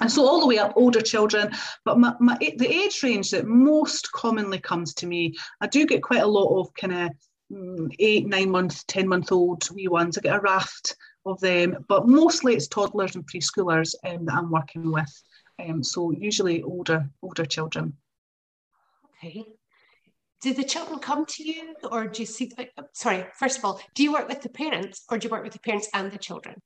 And 0.00 0.10
so 0.10 0.26
all 0.26 0.40
the 0.40 0.46
way 0.46 0.58
up, 0.58 0.74
older 0.76 1.00
children, 1.00 1.50
but 1.84 1.98
my, 1.98 2.14
my, 2.20 2.36
the 2.38 2.68
age 2.68 3.02
range 3.02 3.30
that 3.30 3.46
most 3.46 4.12
commonly 4.12 4.58
comes 4.58 4.92
to 4.94 5.06
me, 5.06 5.34
I 5.60 5.66
do 5.66 5.86
get 5.86 6.02
quite 6.02 6.22
a 6.22 6.26
lot 6.26 6.60
of 6.60 6.74
kind 6.74 6.92
of 6.92 7.10
mm, 7.50 7.94
eight, 7.98 8.26
nine 8.26 8.50
month, 8.50 8.86
10 8.88 9.08
month 9.08 9.32
old 9.32 9.68
wee 9.70 9.88
ones. 9.88 10.18
I 10.18 10.20
get 10.20 10.36
a 10.36 10.40
raft 10.40 10.94
of 11.24 11.40
them, 11.40 11.84
but 11.88 12.06
mostly 12.06 12.54
it's 12.54 12.68
toddlers 12.68 13.14
and 13.14 13.26
preschoolers 13.26 13.94
um, 14.04 14.26
that 14.26 14.34
I'm 14.34 14.50
working 14.50 14.92
with. 14.92 15.22
Um, 15.66 15.82
so 15.82 16.10
usually 16.10 16.62
older, 16.62 17.08
older 17.22 17.46
children. 17.46 17.94
Okay. 19.24 19.46
Do 20.42 20.52
the 20.52 20.64
children 20.64 20.98
come 20.98 21.24
to 21.26 21.42
you 21.42 21.74
or 21.90 22.06
do 22.06 22.22
you 22.22 22.26
see, 22.26 22.52
sorry, 22.92 23.26
first 23.34 23.58
of 23.58 23.64
all, 23.64 23.80
do 23.94 24.02
you 24.02 24.12
work 24.12 24.28
with 24.28 24.42
the 24.42 24.48
parents 24.48 25.04
or 25.10 25.18
do 25.18 25.26
you 25.26 25.32
work 25.32 25.44
with 25.44 25.54
the 25.54 25.58
parents 25.60 25.88
and 25.94 26.12
the 26.12 26.18
children? 26.18 26.60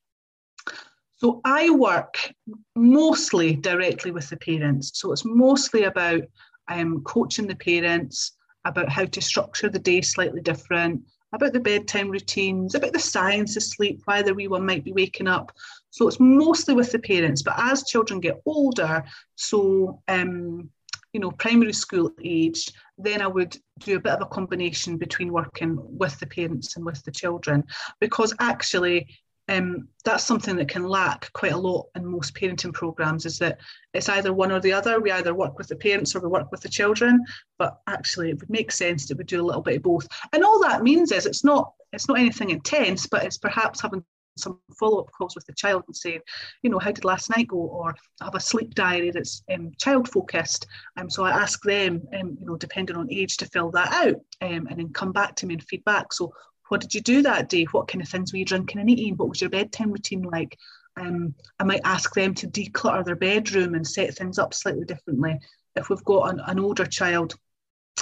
So 1.15 1.39
I 1.45 1.69
work 1.69 2.33
mostly 2.75 3.55
directly 3.55 4.11
with 4.11 4.29
the 4.29 4.37
parents. 4.37 4.91
So 4.95 5.11
it's 5.11 5.23
mostly 5.23 5.83
about 5.83 6.23
um, 6.67 7.01
coaching 7.03 7.47
the 7.47 7.55
parents, 7.55 8.31
about 8.65 8.89
how 8.89 9.05
to 9.05 9.21
structure 9.21 9.69
the 9.69 9.79
day 9.79 10.01
slightly 10.01 10.41
different, 10.41 11.03
about 11.33 11.53
the 11.53 11.59
bedtime 11.59 12.09
routines, 12.09 12.75
about 12.75 12.93
the 12.93 12.99
science 12.99 13.55
of 13.55 13.63
sleep, 13.63 14.01
why 14.05 14.21
the 14.21 14.33
wee 14.33 14.47
one 14.47 14.65
might 14.65 14.83
be 14.83 14.93
waking 14.93 15.27
up. 15.27 15.51
So 15.91 16.07
it's 16.07 16.19
mostly 16.19 16.73
with 16.73 16.91
the 16.91 16.99
parents. 16.99 17.41
But 17.41 17.55
as 17.57 17.83
children 17.83 18.19
get 18.19 18.41
older, 18.45 19.03
so 19.35 20.01
um, 20.07 20.69
you 21.13 21.19
know, 21.19 21.31
primary 21.31 21.73
school 21.73 22.11
aged, 22.23 22.73
then 22.97 23.21
I 23.21 23.27
would 23.27 23.57
do 23.79 23.97
a 23.97 23.99
bit 23.99 24.13
of 24.13 24.21
a 24.21 24.25
combination 24.25 24.97
between 24.97 25.33
working 25.33 25.77
with 25.79 26.19
the 26.19 26.27
parents 26.27 26.75
and 26.75 26.85
with 26.85 27.03
the 27.03 27.11
children, 27.11 27.63
because 27.99 28.33
actually 28.39 29.07
um, 29.49 29.87
that's 30.05 30.23
something 30.23 30.55
that 30.57 30.69
can 30.69 30.83
lack 30.83 31.31
quite 31.33 31.51
a 31.51 31.57
lot 31.57 31.87
in 31.95 32.05
most 32.05 32.33
parenting 32.35 32.73
programs 32.73 33.25
is 33.25 33.37
that 33.39 33.59
it's 33.93 34.07
either 34.07 34.31
one 34.31 34.51
or 34.51 34.61
the 34.61 34.71
other. 34.71 35.01
We 35.01 35.11
either 35.11 35.33
work 35.33 35.57
with 35.57 35.67
the 35.67 35.75
parents 35.75 36.15
or 36.15 36.21
we 36.21 36.29
work 36.29 36.51
with 36.51 36.61
the 36.61 36.69
children, 36.69 37.25
but 37.59 37.81
actually 37.87 38.29
it 38.29 38.39
would 38.39 38.49
make 38.49 38.71
sense 38.71 39.07
that 39.07 39.17
we 39.17 39.23
do 39.25 39.41
a 39.41 39.43
little 39.45 39.61
bit 39.61 39.77
of 39.77 39.83
both. 39.83 40.07
And 40.31 40.43
all 40.43 40.61
that 40.61 40.83
means 40.83 41.11
is 41.11 41.25
it's 41.25 41.43
not 41.43 41.73
it's 41.91 42.07
not 42.07 42.19
anything 42.19 42.51
intense, 42.51 43.07
but 43.07 43.23
it's 43.23 43.37
perhaps 43.37 43.81
having 43.81 44.05
some 44.37 44.59
follow-up 44.79 45.11
calls 45.11 45.35
with 45.35 45.45
the 45.45 45.53
child 45.53 45.83
and 45.87 45.95
saying, 45.95 46.19
you 46.63 46.69
know, 46.69 46.79
how 46.79 46.91
did 46.91 47.05
last 47.05 47.29
night 47.29 47.47
go? 47.47 47.57
Or 47.57 47.95
I 48.21 48.25
have 48.25 48.35
a 48.35 48.39
sleep 48.39 48.73
diary 48.73 49.11
that's 49.11 49.43
um, 49.53 49.71
child 49.77 50.09
focused. 50.09 50.65
Um, 50.97 51.09
so 51.09 51.23
I 51.23 51.31
ask 51.31 51.61
them, 51.63 52.01
um, 52.19 52.37
you 52.39 52.45
know, 52.45 52.57
depending 52.57 52.95
on 52.95 53.11
age, 53.11 53.37
to 53.37 53.45
fill 53.47 53.71
that 53.71 53.91
out 53.93 54.21
um, 54.41 54.67
and 54.67 54.79
then 54.79 54.93
come 54.93 55.11
back 55.11 55.35
to 55.35 55.45
me 55.45 55.55
and 55.55 55.63
feedback. 55.63 56.13
So 56.13 56.33
what 56.69 56.81
did 56.81 56.93
you 56.93 57.01
do 57.01 57.21
that 57.23 57.49
day? 57.49 57.65
What 57.71 57.87
kind 57.87 58.01
of 58.01 58.07
things 58.07 58.31
were 58.31 58.39
you 58.39 58.45
drinking 58.45 58.79
and 58.79 58.89
eating? 58.89 59.15
What 59.17 59.29
was 59.29 59.41
your 59.41 59.49
bedtime 59.49 59.91
routine 59.91 60.23
like? 60.23 60.57
Um, 60.97 61.33
I 61.59 61.63
might 61.63 61.81
ask 61.83 62.13
them 62.13 62.33
to 62.35 62.47
declutter 62.47 63.05
their 63.05 63.15
bedroom 63.15 63.75
and 63.75 63.85
set 63.85 64.15
things 64.15 64.39
up 64.39 64.53
slightly 64.53 64.85
differently. 64.85 65.37
If 65.75 65.89
we've 65.89 66.03
got 66.03 66.33
an, 66.33 66.41
an 66.45 66.59
older 66.59 66.85
child 66.85 67.35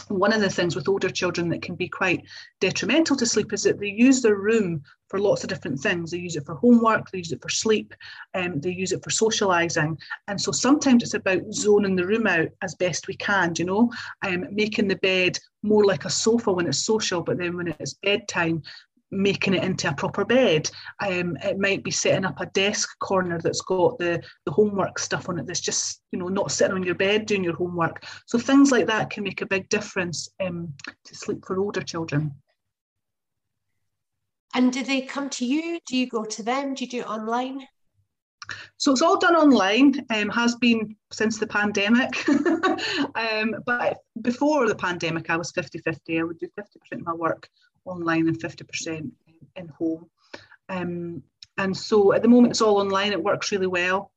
one 0.09 0.33
of 0.33 0.41
the 0.41 0.49
things 0.49 0.75
with 0.75 0.89
older 0.89 1.09
children 1.09 1.49
that 1.49 1.61
can 1.61 1.75
be 1.75 1.87
quite 1.87 2.23
detrimental 2.59 3.15
to 3.15 3.25
sleep 3.25 3.53
is 3.53 3.63
that 3.63 3.79
they 3.79 3.89
use 3.89 4.21
their 4.21 4.35
room 4.35 4.83
for 5.07 5.19
lots 5.19 5.43
of 5.43 5.49
different 5.49 5.79
things. 5.79 6.11
They 6.11 6.17
use 6.17 6.35
it 6.35 6.45
for 6.45 6.55
homework, 6.55 7.09
they 7.09 7.19
use 7.19 7.31
it 7.31 7.41
for 7.41 7.49
sleep, 7.49 7.93
um, 8.33 8.59
they 8.59 8.71
use 8.71 8.91
it 8.91 9.03
for 9.03 9.09
socialising. 9.09 9.97
And 10.27 10.39
so 10.39 10.51
sometimes 10.51 11.03
it's 11.03 11.13
about 11.13 11.41
zoning 11.51 11.95
the 11.95 12.05
room 12.05 12.27
out 12.27 12.49
as 12.61 12.75
best 12.75 13.07
we 13.07 13.15
can, 13.15 13.53
you 13.57 13.65
know, 13.65 13.91
um, 14.25 14.45
making 14.51 14.87
the 14.87 14.97
bed 14.97 15.37
more 15.63 15.85
like 15.85 16.05
a 16.05 16.09
sofa 16.09 16.51
when 16.51 16.67
it's 16.67 16.85
social, 16.85 17.21
but 17.21 17.37
then 17.37 17.57
when 17.57 17.67
it's 17.67 17.95
bedtime, 17.95 18.61
making 19.11 19.53
it 19.53 19.63
into 19.63 19.89
a 19.89 19.95
proper 19.95 20.25
bed. 20.25 20.69
Um, 21.01 21.37
it 21.43 21.57
might 21.57 21.83
be 21.83 21.91
setting 21.91 22.25
up 22.25 22.39
a 22.39 22.45
desk 22.47 22.89
corner 22.99 23.39
that's 23.41 23.61
got 23.61 23.97
the, 23.97 24.21
the 24.45 24.51
homework 24.51 24.99
stuff 24.99 25.29
on 25.29 25.39
it 25.39 25.47
that's 25.47 25.59
just, 25.59 26.01
you 26.11 26.19
know, 26.19 26.27
not 26.27 26.51
sitting 26.51 26.75
on 26.75 26.83
your 26.83 26.95
bed 26.95 27.25
doing 27.25 27.43
your 27.43 27.55
homework. 27.55 28.03
So 28.27 28.37
things 28.37 28.71
like 28.71 28.87
that 28.87 29.09
can 29.09 29.23
make 29.23 29.41
a 29.41 29.47
big 29.47 29.69
difference 29.69 30.29
um, 30.39 30.73
to 31.05 31.15
sleep 31.15 31.45
for 31.45 31.59
older 31.59 31.81
children. 31.81 32.35
And 34.53 34.73
do 34.73 34.83
they 34.83 35.01
come 35.01 35.29
to 35.31 35.45
you? 35.45 35.79
Do 35.87 35.95
you 35.95 36.07
go 36.07 36.23
to 36.25 36.43
them? 36.43 36.73
Do 36.73 36.83
you 36.83 36.89
do 36.89 36.99
it 37.01 37.09
online? 37.09 37.67
So 38.77 38.91
it's 38.91 39.01
all 39.01 39.19
done 39.19 39.35
online, 39.35 40.05
um, 40.09 40.29
has 40.29 40.55
been 40.55 40.95
since 41.11 41.37
the 41.37 41.45
pandemic. 41.45 42.27
um, 43.15 43.55
but 43.65 43.97
before 44.21 44.67
the 44.67 44.75
pandemic, 44.75 45.29
I 45.29 45.37
was 45.37 45.51
50 45.51 45.79
50. 45.79 46.19
I 46.19 46.23
would 46.23 46.39
do 46.39 46.47
50% 46.59 46.63
of 46.93 47.01
my 47.01 47.13
work 47.13 47.47
online 47.85 48.27
and 48.27 48.39
50% 48.39 49.11
in 49.55 49.67
home. 49.69 50.09
Um, 50.69 51.23
and 51.57 51.75
so 51.75 52.13
at 52.13 52.21
the 52.21 52.27
moment 52.27 52.51
it's 52.51 52.61
all 52.61 52.77
online, 52.77 53.11
it 53.11 53.23
works 53.23 53.51
really 53.51 53.67
well. 53.67 54.11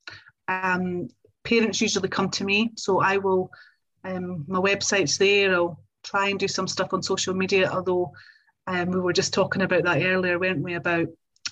Um, 0.48 1.08
parents 1.44 1.80
usually 1.80 2.08
come 2.08 2.30
to 2.30 2.44
me, 2.44 2.72
so 2.76 3.00
I 3.00 3.16
will, 3.16 3.50
um, 4.04 4.44
my 4.46 4.60
website's 4.60 5.18
there, 5.18 5.54
I'll 5.54 5.80
try 6.04 6.28
and 6.28 6.38
do 6.38 6.48
some 6.48 6.68
stuff 6.68 6.92
on 6.92 7.02
social 7.02 7.34
media, 7.34 7.70
although 7.70 8.12
um, 8.66 8.90
we 8.90 9.00
were 9.00 9.12
just 9.12 9.34
talking 9.34 9.62
about 9.62 9.84
that 9.84 10.02
earlier, 10.02 10.38
weren't 10.38 10.62
we, 10.62 10.74
about 10.74 11.08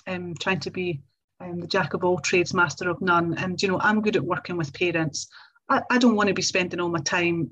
um, 0.07 0.33
trying 0.39 0.59
to 0.61 0.71
be 0.71 1.01
um, 1.39 1.59
the 1.59 1.67
jack 1.67 1.93
of 1.93 2.03
all 2.03 2.19
trades, 2.19 2.53
master 2.53 2.89
of 2.89 3.01
none. 3.01 3.37
And, 3.37 3.61
you 3.61 3.67
know, 3.67 3.79
I'm 3.81 4.01
good 4.01 4.15
at 4.15 4.23
working 4.23 4.57
with 4.57 4.73
parents. 4.73 5.27
I, 5.67 5.81
I 5.89 5.97
don't 5.97 6.15
want 6.15 6.27
to 6.29 6.33
be 6.33 6.41
spending 6.41 6.79
all 6.79 6.89
my 6.89 6.99
time 6.99 7.51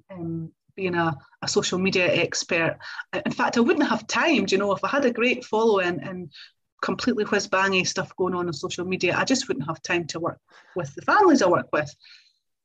being 0.79 0.95
a, 0.95 1.17
a 1.41 1.48
social 1.48 1.77
media 1.77 2.07
expert. 2.07 2.77
In 3.25 3.33
fact, 3.33 3.57
I 3.57 3.62
wouldn't 3.62 3.89
have 3.89 4.07
time, 4.07 4.45
you 4.50 4.57
know, 4.57 4.71
if 4.71 4.83
I 4.83 4.88
had 4.88 5.03
a 5.03 5.12
great 5.12 5.43
following 5.43 6.00
and 6.01 6.31
completely 6.81 7.25
whiz 7.25 7.50
bangy 7.50 7.86
stuff 7.86 8.15
going 8.15 8.33
on 8.33 8.48
on 8.48 8.53
social 8.53 8.86
media, 8.86 9.17
I 9.17 9.25
just 9.25 9.48
wouldn't 9.48 9.67
have 9.67 9.81
time 9.81 10.07
to 10.07 10.19
work 10.21 10.39
with 10.77 10.95
the 10.95 11.01
families 11.01 11.41
I 11.41 11.48
work 11.48 11.67
with. 11.74 11.93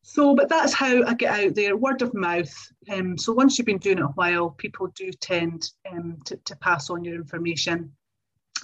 So, 0.02 0.34
but 0.36 0.48
that's 0.48 0.72
how 0.72 1.02
I 1.04 1.14
get 1.14 1.40
out 1.40 1.54
there, 1.56 1.76
word 1.76 2.02
of 2.02 2.14
mouth. 2.14 2.54
Um, 2.92 3.18
so 3.18 3.32
once 3.32 3.58
you've 3.58 3.66
been 3.66 3.78
doing 3.78 3.98
it 3.98 4.04
a 4.04 4.08
while, 4.20 4.50
people 4.50 4.88
do 4.94 5.10
tend 5.12 5.68
um, 5.90 6.18
to, 6.26 6.36
to 6.36 6.56
pass 6.56 6.90
on 6.90 7.04
your 7.04 7.16
information 7.16 7.90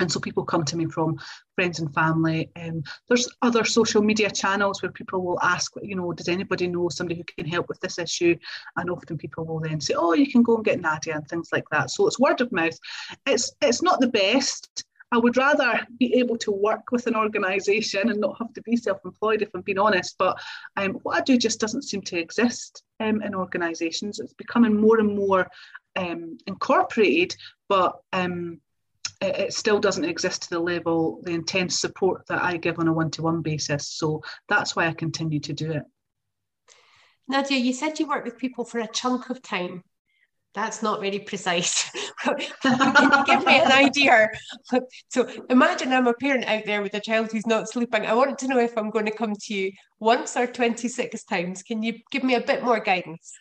and 0.01 0.11
so 0.11 0.19
people 0.19 0.45
come 0.45 0.65
to 0.65 0.77
me 0.77 0.87
from 0.87 1.19
friends 1.55 1.79
and 1.79 1.93
family. 1.95 2.51
Um, 2.57 2.83
there's 3.09 3.29
other 3.43 3.65
social 3.65 4.03
media 4.03 4.31
channels 4.31 4.83
where 4.83 4.91
people 4.91 5.23
will 5.23 5.39
ask, 5.43 5.73
you 5.83 5.95
know, 5.95 6.13
does 6.13 6.29
anybody 6.29 6.67
know 6.67 6.89
somebody 6.89 7.17
who 7.17 7.25
can 7.25 7.51
help 7.51 7.69
with 7.69 7.81
this 7.81 7.99
issue? 7.99 8.37
And 8.77 8.91
often 8.91 9.19
people 9.19 9.45
will 9.45 9.61
then 9.61 9.81
say, 9.81 9.95
oh, 9.95 10.15
you 10.15 10.31
can 10.31 10.43
go 10.43 10.57
and 10.57 10.65
get 10.65 10.81
Nadia 10.81 11.15
and 11.15 11.29
things 11.29 11.51
like 11.53 11.69
that. 11.71 11.91
So 11.91 12.07
it's 12.07 12.19
word 12.19 12.41
of 12.41 12.51
mouth. 12.51 12.79
It's 13.27 13.53
it's 13.61 13.83
not 13.83 14.01
the 14.01 14.09
best. 14.09 14.85
I 15.13 15.19
would 15.19 15.37
rather 15.37 15.87
be 15.99 16.15
able 16.15 16.39
to 16.39 16.53
work 16.53 16.93
with 16.93 17.09
an 17.09 17.17
organisation 17.17 18.11
and 18.11 18.21
not 18.21 18.39
have 18.39 18.53
to 18.55 18.63
be 18.63 18.77
self-employed, 18.77 19.43
if 19.43 19.49
I'm 19.55 19.63
being 19.63 19.79
honest. 19.79 20.15
But 20.19 20.39
um, 20.77 20.93
what 21.03 21.17
I 21.17 21.21
do 21.21 21.37
just 21.37 21.59
doesn't 21.59 21.83
seem 21.83 22.03
to 22.03 22.19
exist 22.19 22.85
um, 23.01 23.21
in 23.21 23.35
organisations. 23.35 24.21
It's 24.21 24.35
becoming 24.35 24.81
more 24.81 25.01
and 25.01 25.17
more 25.17 25.49
um, 25.97 26.39
incorporated, 26.47 27.35
but 27.69 27.97
um, 28.13 28.61
it, 29.21 29.53
still 29.53 29.79
doesn't 29.79 30.05
exist 30.05 30.43
to 30.43 30.51
the 30.51 30.59
level, 30.59 31.21
the 31.23 31.33
intense 31.33 31.79
support 31.79 32.27
that 32.29 32.43
I 32.43 32.57
give 32.57 32.79
on 32.79 32.89
a 32.89 32.93
one 32.93 33.11
to 33.13 33.23
one 33.23 33.43
basis. 33.43 33.89
So 33.89 34.23
that's 34.49 34.75
why 34.75 34.87
I 34.87 34.93
continue 34.93 35.41
to 35.41 35.53
do 35.53 35.71
it. 35.73 35.83
Nadia, 37.29 37.59
you 37.59 37.73
said 37.73 38.01
you 38.01 38.09
work 38.09 38.25
with 38.25 38.39
people 38.39 38.65
for 38.65 38.81
a 38.81 38.89
chunk 38.89 39.31
of 39.31 39.43
time. 39.43 39.85
That's 40.55 40.83
not 40.83 41.01
very 41.01 41.21
precise. 41.21 41.89
Can 42.23 42.39
you 43.03 43.25
give 43.25 43.47
me 43.47 43.61
an 43.61 43.71
idea? 43.71 44.29
So 45.09 45.29
imagine 45.49 45.93
I'm 45.93 46.09
a 46.09 46.15
parent 46.15 46.45
out 46.47 46.65
there 46.67 46.83
with 46.83 46.95
a 46.95 47.01
child 47.01 47.31
who's 47.31 47.47
not 47.47 47.69
sleeping. 47.69 48.05
I 48.05 48.15
want 48.15 48.37
to 48.39 48.49
know 48.49 48.59
if 48.59 48.77
I'm 48.77 48.91
going 48.91 49.07
to 49.07 49.13
come 49.13 49.33
to 49.35 49.55
you 49.55 49.71
once 50.01 50.37
or 50.37 50.49
26 50.49 51.23
times. 51.25 51.63
Can 51.63 51.83
you 51.83 52.01
give 52.11 52.25
me 52.25 52.35
a 52.35 52.41
bit 52.41 52.65
more 52.65 52.81
guidance? 52.81 53.33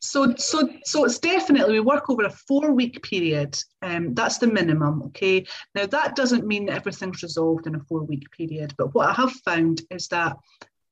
So, 0.00 0.34
so, 0.36 0.68
so 0.84 1.04
it's 1.06 1.18
definitely 1.18 1.74
we 1.74 1.80
work 1.80 2.08
over 2.08 2.24
a 2.24 2.30
four-week 2.30 3.02
period. 3.02 3.58
Um, 3.82 4.14
that's 4.14 4.38
the 4.38 4.46
minimum. 4.46 5.02
Okay. 5.06 5.46
Now 5.74 5.86
that 5.86 6.14
doesn't 6.14 6.46
mean 6.46 6.66
that 6.66 6.76
everything's 6.76 7.22
resolved 7.22 7.66
in 7.66 7.74
a 7.74 7.80
four-week 7.80 8.30
period, 8.30 8.74
but 8.78 8.94
what 8.94 9.08
I 9.08 9.12
have 9.14 9.32
found 9.44 9.80
is 9.90 10.06
that 10.08 10.36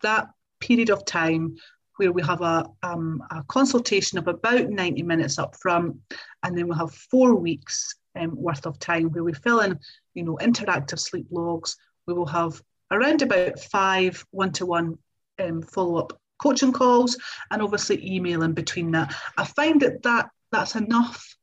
that 0.03 0.29
period 0.61 0.91
of 0.91 1.05
time 1.05 1.57
where 2.03 2.13
we 2.13 2.23
have 2.23 2.41
a, 2.41 2.69
um, 2.83 3.23
a 3.31 3.45
consultation 3.45 4.19
of 4.19 4.27
about 4.27 4.69
90 4.69 5.05
minutes 5.05 5.39
up 5.39 5.55
front, 5.57 5.97
and 6.43 6.59
then 6.59 6.67
we'll 6.67 6.77
have 6.77 6.93
four 6.93 7.37
weeks 7.37 7.95
um, 8.19 8.35
worth 8.35 8.67
of 8.67 8.81
time 8.81 9.11
where 9.13 9.23
we 9.23 9.33
fill 9.33 9.61
in, 9.61 9.79
you 10.15 10.25
know, 10.25 10.37
interactive 10.43 10.99
sleep 10.99 11.27
logs. 11.31 11.77
We 12.07 12.15
will 12.15 12.27
have 12.27 12.61
around 12.91 13.23
about 13.23 13.61
five 13.61 14.25
one-to-one 14.33 14.99
um, 15.39 15.63
follow-up 15.63 16.19
coaching 16.39 16.73
calls 16.73 17.17
and 17.53 17.63
obviously 17.63 18.05
email 18.05 18.43
in 18.43 18.53
between 18.53 18.91
that. 18.91 19.15
I 19.39 19.45
find 19.45 19.81
that, 19.83 20.03
that 20.03 20.31
that's 20.51 20.75
enough 20.75 21.37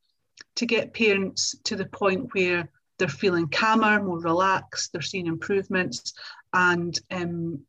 to 0.56 0.66
get 0.66 0.92
parents 0.92 1.56
to 1.64 1.74
the 1.74 1.86
point 1.86 2.34
where 2.34 2.68
they're 2.98 3.08
feeling 3.08 3.48
calmer, 3.48 4.02
more 4.02 4.20
relaxed, 4.20 4.92
they're 4.92 5.00
seeing 5.00 5.26
improvements, 5.26 6.12
and 6.52 6.98
um, 7.10 7.62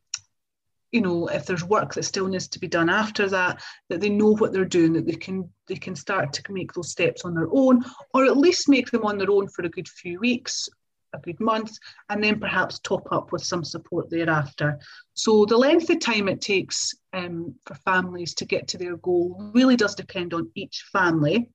you 0.91 1.01
know 1.01 1.27
if 1.27 1.45
there's 1.45 1.63
work 1.63 1.93
that 1.93 2.03
still 2.03 2.27
needs 2.27 2.47
to 2.49 2.59
be 2.59 2.67
done 2.67 2.89
after 2.89 3.29
that, 3.29 3.61
that 3.89 4.01
they 4.01 4.09
know 4.09 4.35
what 4.35 4.53
they're 4.53 4.65
doing, 4.65 4.93
that 4.93 5.05
they 5.05 5.15
can 5.15 5.49
they 5.67 5.75
can 5.75 5.95
start 5.95 6.33
to 6.33 6.53
make 6.53 6.73
those 6.73 6.91
steps 6.91 7.23
on 7.25 7.33
their 7.33 7.47
own, 7.51 7.83
or 8.13 8.25
at 8.25 8.37
least 8.37 8.69
make 8.69 8.91
them 8.91 9.05
on 9.05 9.17
their 9.17 9.31
own 9.31 9.47
for 9.47 9.63
a 9.63 9.69
good 9.69 9.87
few 9.87 10.19
weeks, 10.19 10.67
a 11.13 11.19
good 11.19 11.39
month, 11.39 11.77
and 12.09 12.23
then 12.23 12.39
perhaps 12.39 12.79
top 12.79 13.07
up 13.11 13.31
with 13.31 13.43
some 13.43 13.63
support 13.63 14.09
thereafter. 14.09 14.79
So 15.13 15.45
the 15.45 15.57
length 15.57 15.89
of 15.89 15.99
time 15.99 16.27
it 16.27 16.41
takes 16.41 16.93
um, 17.13 17.55
for 17.65 17.75
families 17.75 18.33
to 18.35 18.45
get 18.45 18.67
to 18.69 18.77
their 18.77 18.97
goal 18.97 19.51
really 19.53 19.75
does 19.75 19.95
depend 19.95 20.33
on 20.33 20.51
each 20.55 20.85
family. 20.91 21.49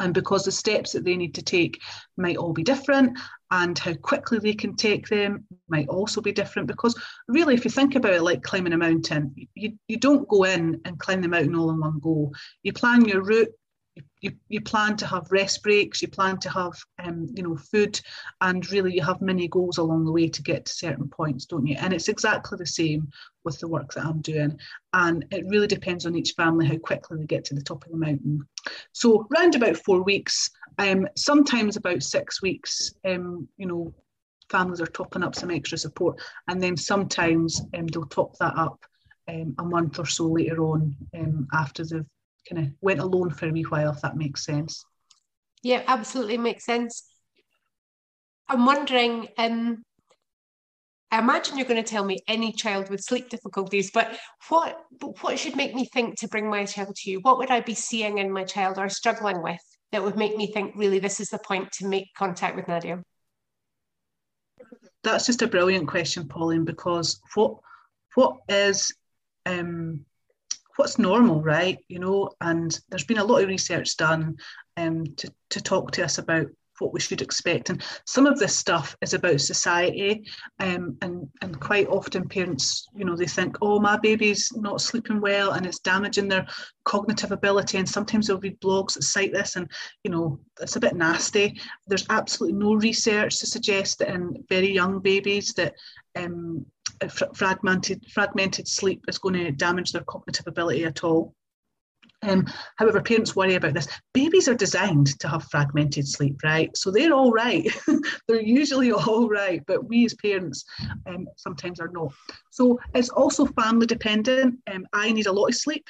And 0.00 0.12
because 0.12 0.44
the 0.44 0.52
steps 0.52 0.92
that 0.92 1.04
they 1.04 1.16
need 1.16 1.34
to 1.34 1.42
take 1.42 1.80
might 2.16 2.36
all 2.36 2.52
be 2.52 2.64
different, 2.64 3.18
and 3.50 3.78
how 3.78 3.94
quickly 3.94 4.38
they 4.40 4.54
can 4.54 4.74
take 4.74 5.08
them 5.08 5.44
might 5.68 5.88
also 5.88 6.20
be 6.20 6.32
different. 6.32 6.66
Because 6.66 7.00
really, 7.28 7.54
if 7.54 7.64
you 7.64 7.70
think 7.70 7.94
about 7.94 8.14
it 8.14 8.22
like 8.22 8.42
climbing 8.42 8.72
a 8.72 8.78
mountain, 8.78 9.34
you, 9.54 9.78
you 9.86 9.96
don't 9.96 10.28
go 10.28 10.44
in 10.44 10.80
and 10.84 10.98
climb 10.98 11.20
the 11.20 11.28
mountain 11.28 11.54
all 11.54 11.70
in 11.70 11.78
one 11.78 12.00
go. 12.00 12.32
You 12.64 12.72
plan 12.72 13.04
your 13.04 13.22
route, 13.22 13.52
you, 14.20 14.32
you 14.48 14.60
plan 14.60 14.96
to 14.96 15.06
have 15.06 15.30
rest 15.30 15.62
breaks, 15.62 16.02
you 16.02 16.08
plan 16.08 16.38
to 16.38 16.50
have 16.50 16.72
um, 17.02 17.28
you 17.34 17.42
know 17.42 17.56
food, 17.56 18.00
and 18.40 18.68
really 18.70 18.94
you 18.94 19.02
have 19.02 19.20
many 19.20 19.48
goals 19.48 19.78
along 19.78 20.04
the 20.04 20.12
way 20.12 20.28
to 20.28 20.42
get 20.42 20.64
to 20.64 20.72
certain 20.72 21.08
points, 21.08 21.46
don't 21.46 21.66
you? 21.66 21.76
And 21.78 21.92
it's 21.92 22.08
exactly 22.08 22.58
the 22.58 22.66
same 22.66 23.10
with 23.44 23.58
the 23.60 23.68
work 23.68 23.92
that 23.94 24.04
I'm 24.04 24.20
doing, 24.20 24.58
and 24.92 25.24
it 25.30 25.46
really 25.46 25.66
depends 25.66 26.06
on 26.06 26.16
each 26.16 26.32
family 26.32 26.66
how 26.66 26.76
quickly 26.78 27.18
they 27.18 27.26
get 27.26 27.44
to 27.46 27.54
the 27.54 27.62
top 27.62 27.84
of 27.84 27.90
the 27.90 27.98
mountain. 27.98 28.46
So 28.92 29.26
round 29.30 29.54
about 29.54 29.76
four 29.76 30.02
weeks, 30.02 30.50
um, 30.78 31.06
sometimes 31.16 31.76
about 31.76 32.02
six 32.02 32.42
weeks, 32.42 32.94
um, 33.04 33.48
you 33.58 33.66
know, 33.66 33.94
families 34.50 34.80
are 34.80 34.86
topping 34.86 35.22
up 35.22 35.34
some 35.34 35.50
extra 35.50 35.78
support, 35.78 36.20
and 36.48 36.62
then 36.62 36.76
sometimes 36.76 37.60
um, 37.76 37.86
they'll 37.86 38.06
top 38.06 38.36
that 38.38 38.56
up 38.56 38.84
um, 39.28 39.54
a 39.58 39.64
month 39.64 39.98
or 39.98 40.06
so 40.06 40.26
later 40.26 40.64
on 40.64 40.96
um, 41.16 41.46
after 41.52 41.84
they've 41.84 42.04
kind 42.48 42.66
of 42.66 42.72
went 42.80 43.00
alone 43.00 43.30
for 43.30 43.48
a 43.48 43.52
wee 43.52 43.62
while, 43.62 43.90
if 43.90 44.00
that 44.02 44.16
makes 44.16 44.44
sense. 44.44 44.84
Yeah, 45.62 45.82
absolutely 45.86 46.38
makes 46.38 46.64
sense. 46.64 47.04
I'm 48.48 48.66
wondering, 48.66 49.28
um, 49.38 49.82
I 51.10 51.18
imagine 51.18 51.56
you're 51.56 51.66
going 51.66 51.82
to 51.82 51.88
tell 51.88 52.04
me 52.04 52.18
any 52.28 52.52
child 52.52 52.90
with 52.90 53.00
sleep 53.00 53.30
difficulties, 53.30 53.90
but 53.92 54.18
what 54.48 54.76
what 55.20 55.38
should 55.38 55.56
make 55.56 55.74
me 55.74 55.86
think 55.86 56.18
to 56.18 56.28
bring 56.28 56.50
my 56.50 56.64
child 56.64 56.94
to 56.96 57.10
you? 57.10 57.20
What 57.20 57.38
would 57.38 57.50
I 57.50 57.60
be 57.60 57.74
seeing 57.74 58.18
in 58.18 58.32
my 58.32 58.44
child 58.44 58.78
or 58.78 58.88
struggling 58.88 59.42
with 59.42 59.60
that 59.92 60.02
would 60.02 60.16
make 60.16 60.36
me 60.36 60.52
think 60.52 60.74
really 60.76 60.98
this 60.98 61.20
is 61.20 61.28
the 61.28 61.38
point 61.38 61.70
to 61.72 61.86
make 61.86 62.08
contact 62.18 62.56
with 62.56 62.68
Nadia? 62.68 63.02
That's 65.04 65.26
just 65.26 65.42
a 65.42 65.46
brilliant 65.46 65.86
question, 65.86 66.26
Pauline, 66.26 66.64
because 66.64 67.20
what 67.34 67.58
what 68.16 68.38
is 68.48 68.92
um, 69.46 70.04
what's 70.76 70.98
normal, 70.98 71.42
right? 71.42 71.78
You 71.88 71.98
know, 71.98 72.30
and 72.40 72.78
there's 72.88 73.04
been 73.04 73.18
a 73.18 73.24
lot 73.24 73.42
of 73.42 73.48
research 73.48 73.96
done 73.96 74.36
um, 74.76 75.04
to, 75.16 75.32
to 75.50 75.62
talk 75.62 75.92
to 75.92 76.04
us 76.04 76.18
about 76.18 76.46
what 76.78 76.92
we 76.92 77.00
should 77.00 77.22
expect. 77.22 77.70
And 77.70 77.82
some 78.06 78.26
of 78.26 78.38
this 78.38 78.56
stuff 78.56 78.96
is 79.00 79.14
about 79.14 79.40
society. 79.40 80.26
Um, 80.60 80.96
and, 81.02 81.28
and 81.40 81.60
quite 81.60 81.88
often 81.88 82.28
parents, 82.28 82.86
you 82.94 83.04
know, 83.04 83.16
they 83.16 83.26
think, 83.26 83.56
oh, 83.62 83.78
my 83.78 83.96
baby's 83.98 84.50
not 84.56 84.80
sleeping 84.80 85.20
well 85.20 85.52
and 85.52 85.66
it's 85.66 85.78
damaging 85.78 86.28
their 86.28 86.46
cognitive 86.84 87.32
ability. 87.32 87.78
And 87.78 87.88
sometimes 87.88 88.26
they'll 88.26 88.40
read 88.40 88.60
blogs 88.60 88.94
that 88.94 89.04
cite 89.04 89.32
this 89.32 89.56
and, 89.56 89.70
you 90.02 90.10
know, 90.10 90.40
it's 90.60 90.76
a 90.76 90.80
bit 90.80 90.96
nasty. 90.96 91.60
There's 91.86 92.06
absolutely 92.10 92.58
no 92.58 92.74
research 92.74 93.38
to 93.40 93.46
suggest 93.46 93.98
that 93.98 94.08
in 94.08 94.44
very 94.48 94.72
young 94.72 95.00
babies 95.00 95.54
that 95.54 95.74
um, 96.16 96.66
fragmented 97.34 98.04
fragmented 98.10 98.68
sleep 98.68 99.04
is 99.08 99.18
going 99.18 99.34
to 99.34 99.50
damage 99.50 99.92
their 99.92 100.04
cognitive 100.04 100.46
ability 100.46 100.84
at 100.84 101.04
all. 101.04 101.34
Um, 102.22 102.46
however, 102.76 103.02
parents 103.02 103.36
worry 103.36 103.54
about 103.54 103.74
this. 103.74 103.88
Babies 104.14 104.48
are 104.48 104.54
designed 104.54 105.18
to 105.20 105.28
have 105.28 105.44
fragmented 105.50 106.08
sleep, 106.08 106.42
right? 106.42 106.74
So 106.76 106.90
they're 106.90 107.12
all 107.12 107.32
right. 107.32 107.68
they're 108.28 108.40
usually 108.40 108.92
all 108.92 109.28
right, 109.28 109.62
but 109.66 109.86
we 109.86 110.04
as 110.06 110.14
parents 110.14 110.64
um, 111.06 111.26
sometimes 111.36 111.80
are 111.80 111.90
not. 111.92 112.12
So 112.50 112.80
it's 112.94 113.10
also 113.10 113.46
family 113.46 113.86
dependent. 113.86 114.58
Um, 114.72 114.86
I 114.92 115.12
need 115.12 115.26
a 115.26 115.32
lot 115.32 115.48
of 115.48 115.54
sleep 115.54 115.86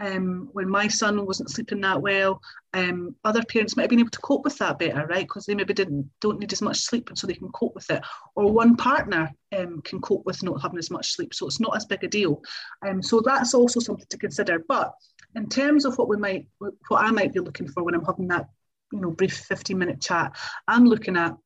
um, 0.00 0.48
when 0.52 0.68
my 0.68 0.86
son 0.88 1.26
wasn't 1.26 1.50
sleeping 1.50 1.80
that 1.80 2.00
well, 2.00 2.40
um, 2.72 3.14
other 3.24 3.42
parents 3.44 3.76
might 3.76 3.84
have 3.84 3.90
been 3.90 4.00
able 4.00 4.10
to 4.10 4.20
cope 4.20 4.44
with 4.44 4.56
that 4.58 4.78
better, 4.78 5.06
right? 5.06 5.26
Because 5.26 5.46
they 5.46 5.54
maybe 5.54 5.74
didn't 5.74 6.08
don't 6.20 6.38
need 6.38 6.52
as 6.52 6.62
much 6.62 6.78
sleep, 6.78 7.08
and 7.08 7.18
so 7.18 7.26
they 7.26 7.34
can 7.34 7.50
cope 7.50 7.74
with 7.74 7.90
it. 7.90 8.02
Or 8.36 8.52
one 8.52 8.76
partner 8.76 9.30
um, 9.56 9.82
can 9.82 10.00
cope 10.00 10.24
with 10.24 10.42
not 10.42 10.62
having 10.62 10.78
as 10.78 10.90
much 10.90 11.12
sleep, 11.12 11.34
so 11.34 11.46
it's 11.46 11.60
not 11.60 11.76
as 11.76 11.86
big 11.86 12.04
a 12.04 12.08
deal. 12.08 12.42
Um, 12.86 13.02
so 13.02 13.20
that's 13.24 13.54
also 13.54 13.80
something 13.80 14.06
to 14.08 14.18
consider. 14.18 14.64
But 14.68 14.92
in 15.34 15.48
terms 15.48 15.84
of 15.84 15.98
what 15.98 16.08
we 16.08 16.16
might, 16.16 16.46
what 16.58 17.04
I 17.04 17.10
might 17.10 17.32
be 17.32 17.40
looking 17.40 17.68
for 17.68 17.82
when 17.82 17.94
I'm 17.94 18.04
having 18.04 18.28
that, 18.28 18.48
you 18.92 19.00
know, 19.00 19.10
brief 19.10 19.36
15 19.36 19.76
minute 19.76 20.00
chat, 20.00 20.36
I'm 20.68 20.84
looking 20.84 21.16
at 21.16 21.36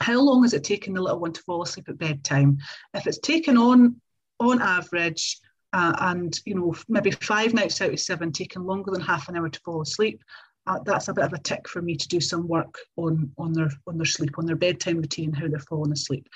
how 0.00 0.20
long 0.20 0.44
is 0.44 0.52
it 0.52 0.64
taking 0.64 0.94
the 0.94 1.02
little 1.02 1.18
one 1.18 1.32
to 1.32 1.42
fall 1.42 1.62
asleep 1.62 1.88
at 1.88 1.98
bedtime? 1.98 2.58
If 2.94 3.06
it's 3.06 3.18
taken 3.18 3.56
on 3.56 4.00
on 4.38 4.60
average 4.62 5.38
uh, 5.72 5.94
and 6.00 6.40
you 6.44 6.54
know 6.54 6.74
maybe 6.88 7.10
five 7.10 7.54
nights 7.54 7.80
out 7.80 7.92
of 7.92 8.00
seven 8.00 8.32
taking 8.32 8.64
longer 8.64 8.90
than 8.90 9.00
half 9.00 9.28
an 9.28 9.36
hour 9.36 9.48
to 9.48 9.60
fall 9.60 9.82
asleep 9.82 10.22
uh, 10.66 10.78
that's 10.84 11.08
a 11.08 11.14
bit 11.14 11.24
of 11.24 11.32
a 11.32 11.38
tick 11.38 11.68
for 11.68 11.82
me 11.82 11.96
to 11.96 12.08
do 12.08 12.20
some 12.20 12.46
work 12.46 12.78
on 12.96 13.30
on 13.38 13.52
their 13.52 13.70
on 13.86 13.96
their 13.96 14.06
sleep 14.06 14.38
on 14.38 14.46
their 14.46 14.56
bedtime 14.56 14.96
routine 14.96 15.32
how 15.32 15.48
they're 15.48 15.58
falling 15.60 15.92
asleep. 15.92 16.28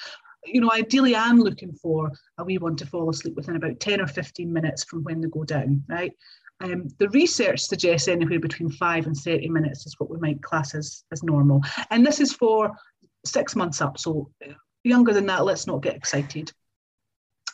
You 0.46 0.60
know 0.60 0.70
ideally 0.72 1.16
i'm 1.16 1.40
looking 1.40 1.72
for 1.72 2.12
a 2.38 2.44
wee 2.44 2.58
one 2.58 2.76
to 2.76 2.86
fall 2.86 3.08
asleep 3.08 3.34
within 3.34 3.56
about 3.56 3.80
10 3.80 4.00
or 4.00 4.06
15 4.06 4.52
minutes 4.52 4.84
from 4.84 5.02
when 5.02 5.20
they 5.20 5.28
go 5.28 5.44
down 5.44 5.82
right? 5.88 6.12
Um, 6.60 6.88
the 6.98 7.08
research 7.10 7.60
suggests 7.60 8.06
anywhere 8.06 8.38
between 8.38 8.70
5 8.70 9.06
and 9.06 9.16
30 9.16 9.48
minutes 9.48 9.86
is 9.86 9.96
what 9.98 10.08
we 10.08 10.18
might 10.18 10.40
class 10.40 10.74
as, 10.74 11.02
as 11.10 11.22
normal. 11.24 11.60
And 11.90 12.06
this 12.06 12.20
is 12.20 12.32
for 12.32 12.70
six 13.26 13.56
months 13.56 13.80
up 13.80 13.98
so 13.98 14.30
younger 14.84 15.12
than 15.12 15.26
that 15.26 15.44
let's 15.44 15.66
not 15.66 15.82
get 15.82 15.96
excited 15.96 16.52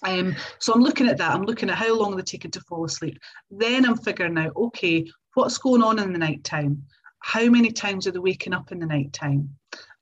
Um, 0.06 0.34
so 0.58 0.72
I'm 0.72 0.82
looking 0.82 1.08
at 1.08 1.18
that. 1.18 1.32
I'm 1.32 1.44
looking 1.44 1.70
at 1.70 1.76
how 1.76 1.94
long 1.98 2.16
they're 2.16 2.22
taking 2.22 2.50
to 2.52 2.60
fall 2.62 2.84
asleep. 2.84 3.18
Then 3.50 3.84
I'm 3.84 3.96
figuring 3.96 4.38
out, 4.38 4.56
okay, 4.56 5.06
what's 5.34 5.58
going 5.58 5.82
on 5.82 5.98
in 5.98 6.12
the 6.12 6.18
night 6.18 6.44
time? 6.44 6.82
How 7.20 7.46
many 7.46 7.70
times 7.70 8.06
are 8.06 8.12
they 8.12 8.18
waking 8.18 8.54
up 8.54 8.72
in 8.72 8.78
the 8.78 8.86
night 8.86 9.12
time? 9.12 9.50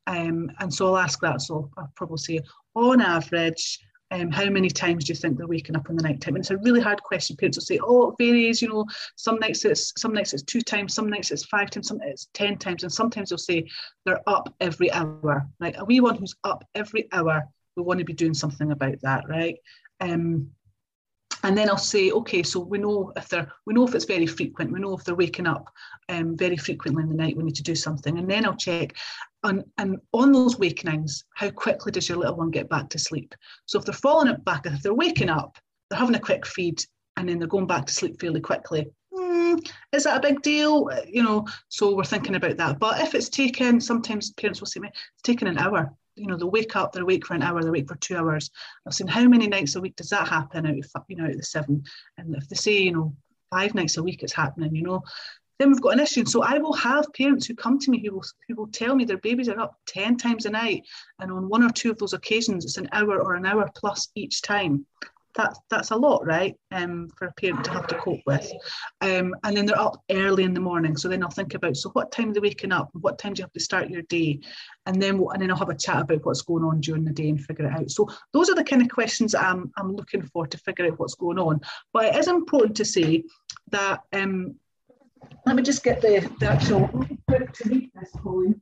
Um, 0.07 0.51
and 0.61 0.73
so 0.73 0.87
I'll 0.87 0.99
ask 0.99 1.21
that. 1.21 1.43
So 1.43 1.71
I'll 1.77 1.93
probably 1.97 2.19
say, 2.19 2.41
on 2.75 3.01
average, 3.01 3.81
um, 4.11 4.31
how 4.31 4.47
many 4.47 4.71
times 4.71 5.05
do 5.05 5.13
you 5.13 5.17
think 5.17 5.37
they're 5.37 5.47
waking 5.47 5.77
up 5.77 5.91
in 5.91 5.97
the 5.97 6.03
night 6.03 6.21
time? 6.21 6.35
And 6.35 6.43
it's 6.43 6.51
a 6.51 6.57
really 6.59 6.81
hard 6.81 7.03
question. 7.03 7.37
Parents 7.37 7.59
will 7.59 7.65
say, 7.65 7.79
oh, 7.83 8.11
it 8.11 8.15
varies, 8.19 8.63
you 8.63 8.69
know, 8.69 8.87
some 9.17 9.39
nights 9.39 9.65
it's 9.65 9.93
some 9.99 10.15
nights 10.15 10.33
it's 10.33 10.43
two 10.45 10.63
times, 10.63 10.95
some 10.95 11.11
nights 11.11 11.31
it's 11.31 11.45
five 11.45 11.71
times, 11.71 11.89
some 11.89 12.01
it's 12.03 12.29
ten 12.33 12.57
times, 12.57 12.85
and 12.85 12.93
sometimes 12.93 13.29
they'll 13.29 13.39
say 13.39 13.67
they're 14.07 14.23
up 14.27 14.55
every 14.61 14.91
hour. 14.93 15.47
Like 15.61 15.77
a 15.77 15.85
wee 15.85 16.01
one 16.01 16.17
who's 16.17 16.35
up 16.45 16.65
every 16.75 17.07
hour, 17.13 17.47
we 17.79 17.85
want 17.85 17.99
to 18.01 18.05
be 18.05 18.13
doing 18.13 18.35
something 18.35 18.73
about 18.73 19.01
that, 19.03 19.29
right? 19.29 19.57
Um, 20.01 20.51
and 21.45 21.57
then 21.57 21.71
I'll 21.71 21.79
say, 21.79 22.11
okay, 22.11 22.43
so 22.43 22.59
we 22.59 22.79
know 22.79 23.13
if 23.17 23.29
they're, 23.29 23.51
we 23.65 23.73
know 23.73 23.87
if 23.87 23.95
it's 23.95 24.05
very 24.05 24.27
frequent, 24.27 24.73
we 24.73 24.81
know 24.81 24.97
if 24.97 25.05
they're 25.05 25.15
waking 25.15 25.47
up 25.47 25.71
um, 26.09 26.37
very 26.37 26.57
frequently 26.57 27.05
in 27.05 27.09
the 27.09 27.15
night, 27.15 27.37
we 27.37 27.45
need 27.45 27.55
to 27.55 27.63
do 27.63 27.77
something. 27.77 28.19
And 28.19 28.29
then 28.29 28.45
I'll 28.45 28.57
check, 28.57 28.97
on, 29.45 29.63
and 29.79 29.99
on 30.13 30.33
those 30.33 30.59
wakenings, 30.59 31.25
how 31.37 31.51
quickly 31.51 31.93
does 31.93 32.09
your 32.09 32.19
little 32.19 32.37
one 32.37 32.51
get 32.51 32.69
back 32.69 32.89
to 32.91 32.99
sleep? 32.99 33.35
So 33.67 33.79
if 33.79 33.85
they're 33.85 33.95
falling 33.95 34.35
back, 34.39 34.67
if 34.67 34.83
they're 34.83 34.95
waking 34.95 35.31
up, 35.31 35.57
they're 35.89 36.01
having 36.01 36.17
a 36.17 36.21
quick 36.21 36.45
feed, 36.45 36.83
and 37.17 37.29
then 37.29 37.39
they're 37.39 37.47
going 37.47 37.69
back 37.69 37.87
to 37.87 37.95
sleep 37.95 38.21
fairly 38.21 38.41
quickly. 38.41 38.89
Mm, 39.15 39.65
is 39.93 40.05
that 40.05 40.19
a 40.19 40.29
big 40.29 40.43
deal? 40.43 40.91
You 41.07 41.23
know, 41.23 41.47
so 41.69 41.95
we're 41.95 42.03
thinking 42.03 42.35
about 42.35 42.57
that. 42.57 42.81
But 42.81 43.01
if 43.01 43.15
it's 43.15 43.29
taken, 43.29 43.81
sometimes 43.81 44.33
parents 44.33 44.61
will 44.61 44.67
say, 44.67 44.81
it's 44.85 45.23
taken 45.23 45.47
an 45.47 45.59
hour 45.59 45.93
you 46.19 46.27
know, 46.27 46.37
they'll 46.37 46.51
wake 46.51 46.77
up, 46.77 46.93
they're 46.93 47.03
awake 47.03 47.27
for 47.27 47.35
an 47.35 47.43
hour, 47.43 47.61
they're 47.61 47.71
awake 47.71 47.89
for 47.89 47.97
two 47.97 48.17
hours. 48.17 48.51
I've 48.87 48.95
seen 48.95 49.07
how 49.07 49.27
many 49.27 49.47
nights 49.49 49.77
a 49.77 49.81
week 49.81 49.97
does 49.97 50.11
that 50.11 50.29
happen 50.29 50.67
out 50.67 50.79
of, 50.79 51.03
you 51.09 51.17
know, 51.17 51.25
out 51.25 51.31
of 51.31 51.37
the 51.37 51.43
seven? 51.45 51.85
And 52.17 52.35
if 52.35 52.49
they 52.49 52.57
say, 52.57 52.79
you 52.79 52.93
know, 52.93 53.15
five 53.51 53.75
nights 53.75 53.97
a 53.97 54.03
week 54.03 54.23
it's 54.23 54.33
happening, 54.33 54.75
you 54.75 54.83
know, 54.83 55.03
then 55.59 55.71
we've 55.71 55.81
got 55.81 55.95
an 55.95 56.01
issue. 56.01 56.25
So 56.25 56.43
I 56.43 56.59
will 56.59 56.75
have 56.75 57.13
parents 57.15 57.47
who 57.47 57.55
come 57.55 57.79
to 57.81 57.91
me 57.91 58.05
who 58.05 58.15
will 58.15 58.25
who 58.47 58.55
will 58.55 58.69
tell 58.69 58.95
me 58.95 59.05
their 59.05 59.19
babies 59.19 59.49
are 59.49 59.59
up 59.59 59.77
10 59.87 60.17
times 60.17 60.47
a 60.47 60.51
night. 60.51 60.85
And 61.19 61.33
on 61.33 61.49
one 61.49 61.65
or 61.65 61.71
two 61.71 61.91
of 61.91 61.99
those 61.99 62.13
occasions, 62.13 62.65
it's 62.65 62.77
an 62.77 62.89
hour 62.93 63.21
or 63.21 63.35
an 63.35 63.47
hour 63.47 63.69
plus 63.75 64.09
each 64.15 64.43
time 64.43 64.87
that's 65.39 65.61
that's 65.71 65.93
a 65.93 65.97
lot, 65.97 66.27
right? 66.27 66.55
Um, 66.73 67.09
for 67.17 67.29
a 67.29 67.33
parent 67.33 67.65
to 67.65 67.71
have 67.71 67.87
to 67.87 67.95
cope 67.95 68.21
with. 68.27 68.53
Um, 69.01 69.35
and 69.45 69.57
then 69.57 69.65
they're 69.65 69.79
up 69.79 70.03
early 70.11 70.43
in 70.43 70.53
the 70.53 70.61
morning, 70.61 70.97
so 70.97 71.09
then 71.09 71.23
I'll 71.23 71.31
think 71.31 71.55
about 71.55 71.77
so 71.77 71.91
what 71.91 72.13
time 72.13 72.31
are 72.31 72.33
they 72.35 72.41
waking 72.41 72.73
up? 72.73 72.91
What 72.93 73.19
time 73.19 73.33
do 73.33 73.41
you 73.41 73.45
have 73.45 73.53
to 73.53 73.61
start 73.61 73.89
your 73.89 74.03
day? 74.03 74.41
And 74.87 75.01
then 75.01 75.25
and 75.33 75.41
then 75.41 75.51
I'll 75.51 75.57
have 75.57 75.71
a 75.71 75.77
chat 75.77 76.03
about 76.03 76.27
what's 76.27 76.43
going 76.43 76.65
on 76.65 76.81
during 76.81 77.05
the 77.05 77.13
day 77.13 77.31
and 77.31 77.41
figure 77.41 77.67
it 77.67 77.73
out. 77.73 77.91
So 77.91 78.09
those 78.33 78.51
are 78.51 78.57
the 78.57 78.65
kind 78.65 78.83
of 78.83 78.89
questions 78.91 79.35
I'm 79.35 79.73
I'm 79.77 79.95
looking 79.95 80.23
for 80.23 80.47
to 80.47 80.59
figure 80.59 80.87
out 80.87 80.99
what's 80.99 81.15
going 81.15 81.39
on. 81.39 81.61
But 81.93 82.07
it 82.07 82.17
is 82.17 82.27
important 82.27 82.77
to 82.79 82.85
say 82.85 83.23
that 83.71 84.01
um, 84.13 84.57
let 85.47 85.55
me 85.57 85.63
just 85.63 85.85
get 85.85 86.01
the, 86.01 86.29
the 86.41 86.51
actual 86.51 86.89
to 86.89 87.69
read 87.69 87.91
this, 87.95 88.11
Pauline. 88.17 88.61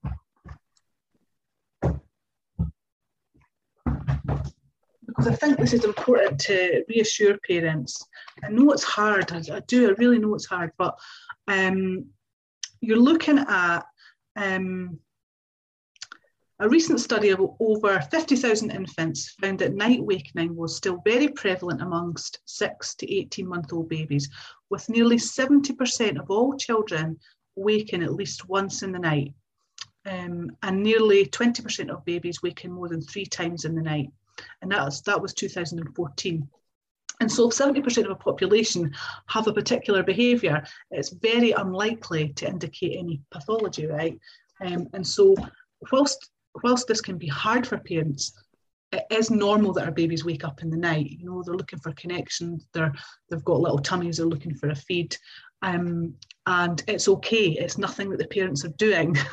Because 5.06 5.26
I 5.26 5.34
think 5.34 5.58
this 5.58 5.72
is 5.72 5.84
important 5.84 6.38
to 6.40 6.84
reassure 6.88 7.38
parents. 7.48 8.04
I 8.42 8.48
know 8.48 8.70
it's 8.72 8.82
hard, 8.82 9.32
I, 9.32 9.42
I 9.54 9.60
do, 9.60 9.88
I 9.88 9.92
really 9.92 10.18
know 10.18 10.34
it's 10.34 10.46
hard, 10.46 10.72
but 10.78 10.98
um, 11.48 12.06
you're 12.80 12.98
looking 12.98 13.38
at 13.38 13.84
um, 14.36 14.98
a 16.58 16.68
recent 16.68 17.00
study 17.00 17.30
of 17.30 17.40
over 17.60 18.00
50,000 18.00 18.70
infants 18.70 19.30
found 19.40 19.58
that 19.58 19.74
night 19.74 20.02
wakening 20.02 20.56
was 20.56 20.76
still 20.76 21.02
very 21.04 21.28
prevalent 21.28 21.82
amongst 21.82 22.40
6 22.46 22.94
to 22.96 23.14
18 23.14 23.46
month 23.46 23.72
old 23.72 23.88
babies, 23.88 24.28
with 24.70 24.88
nearly 24.88 25.16
70% 25.16 26.18
of 26.18 26.30
all 26.30 26.56
children 26.56 27.18
waking 27.56 28.02
at 28.02 28.14
least 28.14 28.48
once 28.48 28.82
in 28.82 28.92
the 28.92 28.98
night. 28.98 29.34
Um, 30.06 30.56
and 30.62 30.82
nearly 30.82 31.26
20% 31.26 31.90
of 31.90 32.04
babies 32.04 32.42
waking 32.42 32.70
more 32.70 32.88
than 32.88 33.02
three 33.02 33.26
times 33.26 33.64
in 33.64 33.74
the 33.74 33.82
night 33.82 34.10
and 34.62 34.70
that 34.70 34.84
was, 34.84 35.02
that 35.02 35.20
was 35.20 35.34
2014. 35.34 36.48
And 37.20 37.32
so, 37.32 37.48
if 37.48 37.54
70% 37.54 38.04
of 38.04 38.10
a 38.10 38.14
population 38.14 38.92
have 39.26 39.46
a 39.46 39.52
particular 39.52 40.02
behaviour, 40.02 40.62
it's 40.90 41.10
very 41.10 41.52
unlikely 41.52 42.34
to 42.34 42.46
indicate 42.46 42.98
any 42.98 43.22
pathology, 43.30 43.86
right? 43.86 44.18
Um, 44.60 44.88
and 44.92 45.06
so, 45.06 45.34
whilst 45.90 46.30
whilst 46.62 46.86
this 46.88 47.00
can 47.00 47.18
be 47.18 47.26
hard 47.26 47.66
for 47.66 47.78
parents, 47.78 48.32
it 48.92 49.04
is 49.10 49.30
normal 49.30 49.72
that 49.74 49.84
our 49.84 49.90
babies 49.90 50.24
wake 50.24 50.44
up 50.44 50.62
in 50.62 50.70
the 50.70 50.76
night. 50.76 51.10
You 51.10 51.26
know, 51.26 51.42
they're 51.42 51.54
looking 51.54 51.78
for 51.78 51.92
connection. 51.92 52.60
They're 52.72 52.92
they've 53.30 53.44
got 53.44 53.60
little 53.60 53.78
tummies. 53.78 54.18
They're 54.18 54.26
looking 54.26 54.54
for 54.54 54.68
a 54.68 54.74
feed, 54.74 55.16
um, 55.62 56.14
and 56.46 56.82
it's 56.86 57.08
okay. 57.08 57.48
It's 57.48 57.76
nothing 57.76 58.08
that 58.10 58.18
the 58.18 58.28
parents 58.28 58.64
are 58.64 58.68
doing. 58.68 59.16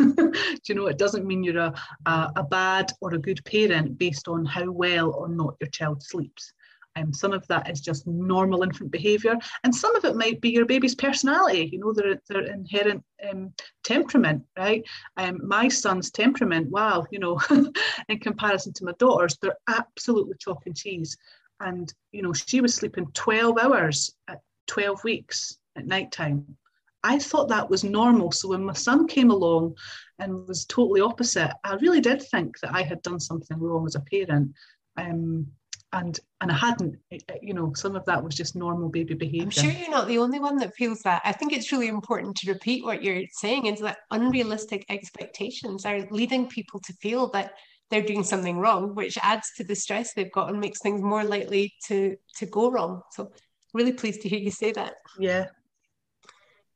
you 0.67 0.75
know, 0.75 0.87
it 0.87 0.97
doesn't 0.97 1.27
mean 1.27 1.43
you're 1.43 1.59
a, 1.59 1.73
a, 2.07 2.31
a, 2.37 2.43
bad 2.43 2.91
or 3.01 3.13
a 3.13 3.19
good 3.19 3.43
parent 3.45 3.99
based 3.99 4.27
on 4.27 4.45
how 4.45 4.71
well 4.71 5.11
or 5.11 5.29
not 5.29 5.55
your 5.61 5.69
child 5.69 6.01
sleeps. 6.01 6.53
Um, 6.95 7.13
some 7.13 7.31
of 7.31 7.45
that 7.47 7.69
is 7.69 7.81
just 7.81 8.05
normal 8.05 8.63
infant 8.63 8.91
behaviour, 8.91 9.35
and 9.63 9.73
some 9.75 9.95
of 9.95 10.05
it 10.05 10.15
might 10.15 10.41
be 10.41 10.51
your 10.51 10.65
baby's 10.65 10.93
personality. 10.93 11.69
You 11.71 11.79
know, 11.79 11.91
their 11.91 12.21
their 12.29 12.43
inherent 12.43 13.03
um, 13.29 13.51
temperament, 13.83 14.43
right? 14.57 14.83
Um, 15.17 15.39
my 15.43 15.69
son's 15.69 16.11
temperament, 16.11 16.69
wow, 16.69 17.05
you 17.11 17.17
know, 17.17 17.39
in 18.09 18.19
comparison 18.19 18.73
to 18.73 18.85
my 18.85 18.93
daughter's, 18.99 19.37
they're 19.41 19.57
absolutely 19.67 20.35
chalk 20.39 20.63
and 20.67 20.75
cheese. 20.75 21.17
And 21.59 21.91
you 22.11 22.21
know, 22.21 22.33
she 22.33 22.61
was 22.61 22.75
sleeping 22.75 23.07
12 23.13 23.57
hours 23.57 24.13
at 24.27 24.41
12 24.67 25.03
weeks 25.03 25.57
at 25.75 25.87
night 25.87 26.11
time. 26.11 26.57
I 27.03 27.19
thought 27.19 27.49
that 27.49 27.69
was 27.69 27.83
normal. 27.83 28.31
So 28.31 28.49
when 28.49 28.63
my 28.63 28.73
son 28.73 29.07
came 29.07 29.29
along 29.29 29.75
and 30.19 30.47
was 30.47 30.65
totally 30.65 31.01
opposite, 31.01 31.51
I 31.63 31.75
really 31.75 32.01
did 32.01 32.21
think 32.21 32.59
that 32.61 32.73
I 32.73 32.81
had 32.81 33.01
done 33.01 33.19
something 33.19 33.59
wrong 33.59 33.85
as 33.85 33.95
a 33.95 33.99
parent. 33.99 34.53
Um, 34.97 35.47
and 35.91 36.19
and 36.41 36.51
I 36.51 36.55
hadn't, 36.55 36.97
you 37.41 37.53
know, 37.53 37.71
some 37.75 37.95
of 37.95 38.03
that 38.05 38.23
was 38.23 38.35
just 38.35 38.55
normal 38.55 38.89
baby 38.89 39.13
behavior. 39.13 39.43
I'm 39.43 39.49
sure 39.51 39.71
you're 39.71 39.91
not 39.91 40.07
the 40.07 40.17
only 40.17 40.39
one 40.39 40.57
that 40.57 40.73
feels 40.75 41.01
that. 41.01 41.21
I 41.23 41.31
think 41.31 41.53
it's 41.53 41.71
really 41.71 41.87
important 41.87 42.35
to 42.37 42.51
repeat 42.51 42.83
what 42.83 43.03
you're 43.03 43.23
saying 43.31 43.67
is 43.67 43.79
that 43.81 43.99
unrealistic 44.09 44.85
expectations 44.89 45.85
are 45.85 46.07
leading 46.09 46.47
people 46.47 46.79
to 46.79 46.93
feel 46.93 47.29
that 47.31 47.53
they're 47.91 48.01
doing 48.01 48.23
something 48.23 48.57
wrong, 48.57 48.95
which 48.95 49.19
adds 49.21 49.51
to 49.57 49.63
the 49.63 49.75
stress 49.75 50.13
they've 50.13 50.31
got 50.31 50.49
and 50.49 50.59
makes 50.59 50.81
things 50.81 51.01
more 51.01 51.23
likely 51.23 51.71
to 51.87 52.17
to 52.37 52.45
go 52.47 52.71
wrong. 52.71 53.01
So 53.11 53.31
really 53.73 53.93
pleased 53.93 54.21
to 54.21 54.29
hear 54.29 54.39
you 54.39 54.51
say 54.51 54.71
that. 54.71 54.95
Yeah, 55.19 55.45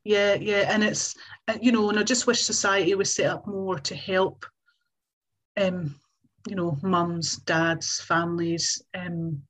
yeah, 0.08 0.36
yeah, 0.36 0.74
and 0.74 0.86
it's 0.86 1.16
uh, 1.50 1.58
you 1.62 1.74
know, 1.74 1.90
and 1.90 2.00
I 2.00 2.04
just 2.04 2.28
wish 2.28 2.42
society 2.42 2.96
was 2.96 3.14
set 3.14 3.30
up 3.30 3.46
more 3.46 3.78
to 3.80 3.94
help, 3.94 4.46
um, 5.58 5.96
you 6.48 6.56
know, 6.56 6.78
mums, 6.82 7.36
dads, 7.40 8.00
families, 8.00 8.82
um, 8.96 9.42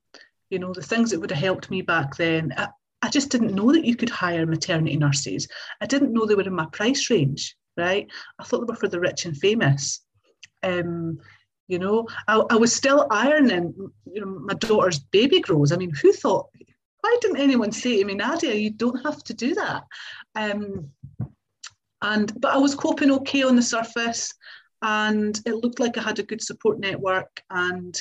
you 0.49 0.57
know, 0.57 0.73
the 0.73 0.81
things 0.81 1.11
that 1.11 1.19
would 1.19 1.29
have 1.29 1.39
helped 1.39 1.69
me 1.69 1.83
back 1.83 2.15
then. 2.17 2.55
I, 2.57 2.69
I 3.03 3.09
just 3.09 3.29
didn't 3.29 3.53
know 3.53 3.71
that 3.71 3.85
you 3.85 3.95
could 3.95 4.09
hire 4.09 4.47
maternity 4.47 4.97
nurses. 4.97 5.47
I 5.79 5.85
didn't 5.85 6.11
know 6.11 6.25
they 6.25 6.33
were 6.33 6.41
in 6.41 6.55
my 6.55 6.65
price 6.71 7.07
range, 7.11 7.55
right? 7.77 8.07
I 8.39 8.43
thought 8.43 8.61
they 8.61 8.71
were 8.71 8.75
for 8.75 8.87
the 8.87 8.99
rich 8.99 9.25
and 9.25 9.37
famous. 9.37 10.01
Um, 10.63 11.19
you 11.67 11.77
know, 11.77 12.07
I, 12.27 12.41
I 12.49 12.55
was 12.55 12.73
still 12.73 13.05
ironing, 13.11 13.75
you 14.11 14.21
know, 14.21 14.39
my 14.39 14.55
daughter's 14.55 14.97
baby 14.97 15.39
grows. 15.39 15.71
I 15.71 15.77
mean, 15.77 15.93
who 16.01 16.11
thought 16.13 16.47
why 17.01 17.17
didn't 17.21 17.39
anyone 17.39 17.71
say 17.71 17.97
to 17.97 18.05
me, 18.05 18.15
Nadia, 18.15 18.53
you 18.53 18.71
don't 18.71 19.03
have 19.05 19.23
to 19.25 19.33
do 19.33 19.53
that? 19.55 19.83
Um, 20.35 20.89
and 22.01 22.39
but 22.39 22.53
I 22.53 22.57
was 22.57 22.75
coping 22.75 23.11
okay 23.11 23.43
on 23.43 23.55
the 23.55 23.61
surface, 23.61 24.33
and 24.81 25.39
it 25.45 25.55
looked 25.55 25.79
like 25.79 25.97
I 25.97 26.01
had 26.01 26.19
a 26.19 26.23
good 26.23 26.41
support 26.41 26.79
network, 26.79 27.41
and 27.49 27.99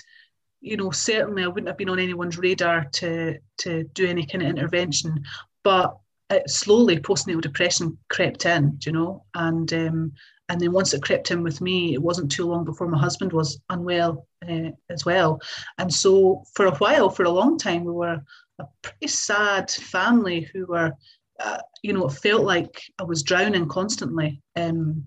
you 0.60 0.76
know 0.76 0.90
certainly 0.90 1.44
I 1.44 1.46
wouldn't 1.46 1.68
have 1.68 1.78
been 1.78 1.88
on 1.88 1.98
anyone's 1.98 2.38
radar 2.38 2.84
to 2.94 3.38
to 3.58 3.84
do 3.94 4.06
any 4.06 4.26
kind 4.26 4.42
of 4.42 4.50
intervention, 4.50 5.24
but 5.64 5.96
it 6.30 6.50
slowly 6.50 6.98
postnatal 6.98 7.40
depression 7.40 7.96
crept 8.10 8.46
in, 8.46 8.78
you 8.84 8.92
know, 8.92 9.24
and 9.34 9.72
um, 9.72 10.12
and 10.48 10.60
then 10.60 10.72
once 10.72 10.92
it 10.92 11.02
crept 11.02 11.30
in 11.30 11.42
with 11.42 11.60
me, 11.60 11.94
it 11.94 12.02
wasn't 12.02 12.30
too 12.30 12.46
long 12.46 12.64
before 12.64 12.88
my 12.88 12.98
husband 12.98 13.32
was 13.32 13.60
unwell 13.70 14.26
uh, 14.48 14.70
as 14.90 15.04
well, 15.04 15.40
and 15.78 15.92
so 15.92 16.44
for 16.54 16.66
a 16.66 16.74
while, 16.76 17.08
for 17.08 17.24
a 17.24 17.30
long 17.30 17.56
time, 17.58 17.84
we 17.84 17.92
were 17.92 18.20
a 18.58 18.64
pretty 18.82 19.08
sad 19.08 19.70
family 19.70 20.48
who 20.52 20.66
were, 20.66 20.92
uh, 21.40 21.58
you 21.82 21.92
know, 21.92 22.06
it 22.06 22.12
felt 22.12 22.42
like 22.42 22.80
I 22.98 23.04
was 23.04 23.22
drowning 23.22 23.68
constantly. 23.68 24.40
Um, 24.56 25.04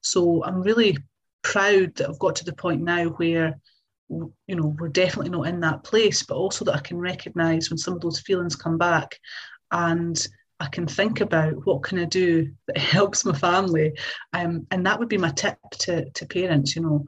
so 0.00 0.42
I'm 0.44 0.62
really 0.62 0.98
proud 1.42 1.94
that 1.96 2.08
I've 2.08 2.18
got 2.18 2.36
to 2.36 2.44
the 2.44 2.54
point 2.54 2.82
now 2.82 3.06
where, 3.06 3.58
you 4.08 4.32
know, 4.48 4.74
we're 4.78 4.88
definitely 4.88 5.30
not 5.30 5.46
in 5.46 5.60
that 5.60 5.84
place, 5.84 6.22
but 6.22 6.36
also 6.36 6.64
that 6.64 6.74
I 6.74 6.80
can 6.80 6.98
recognise 6.98 7.70
when 7.70 7.78
some 7.78 7.94
of 7.94 8.00
those 8.00 8.20
feelings 8.20 8.56
come 8.56 8.78
back 8.78 9.18
and 9.70 10.26
I 10.60 10.66
can 10.66 10.86
think 10.86 11.20
about 11.20 11.66
what 11.66 11.84
can 11.84 11.98
I 11.98 12.04
do 12.04 12.50
that 12.66 12.78
helps 12.78 13.24
my 13.24 13.36
family. 13.36 13.92
Um, 14.32 14.66
and 14.70 14.84
that 14.86 14.98
would 14.98 15.08
be 15.08 15.18
my 15.18 15.30
tip 15.30 15.58
to, 15.80 16.10
to 16.10 16.26
parents, 16.26 16.74
you 16.74 16.82
know, 16.82 17.06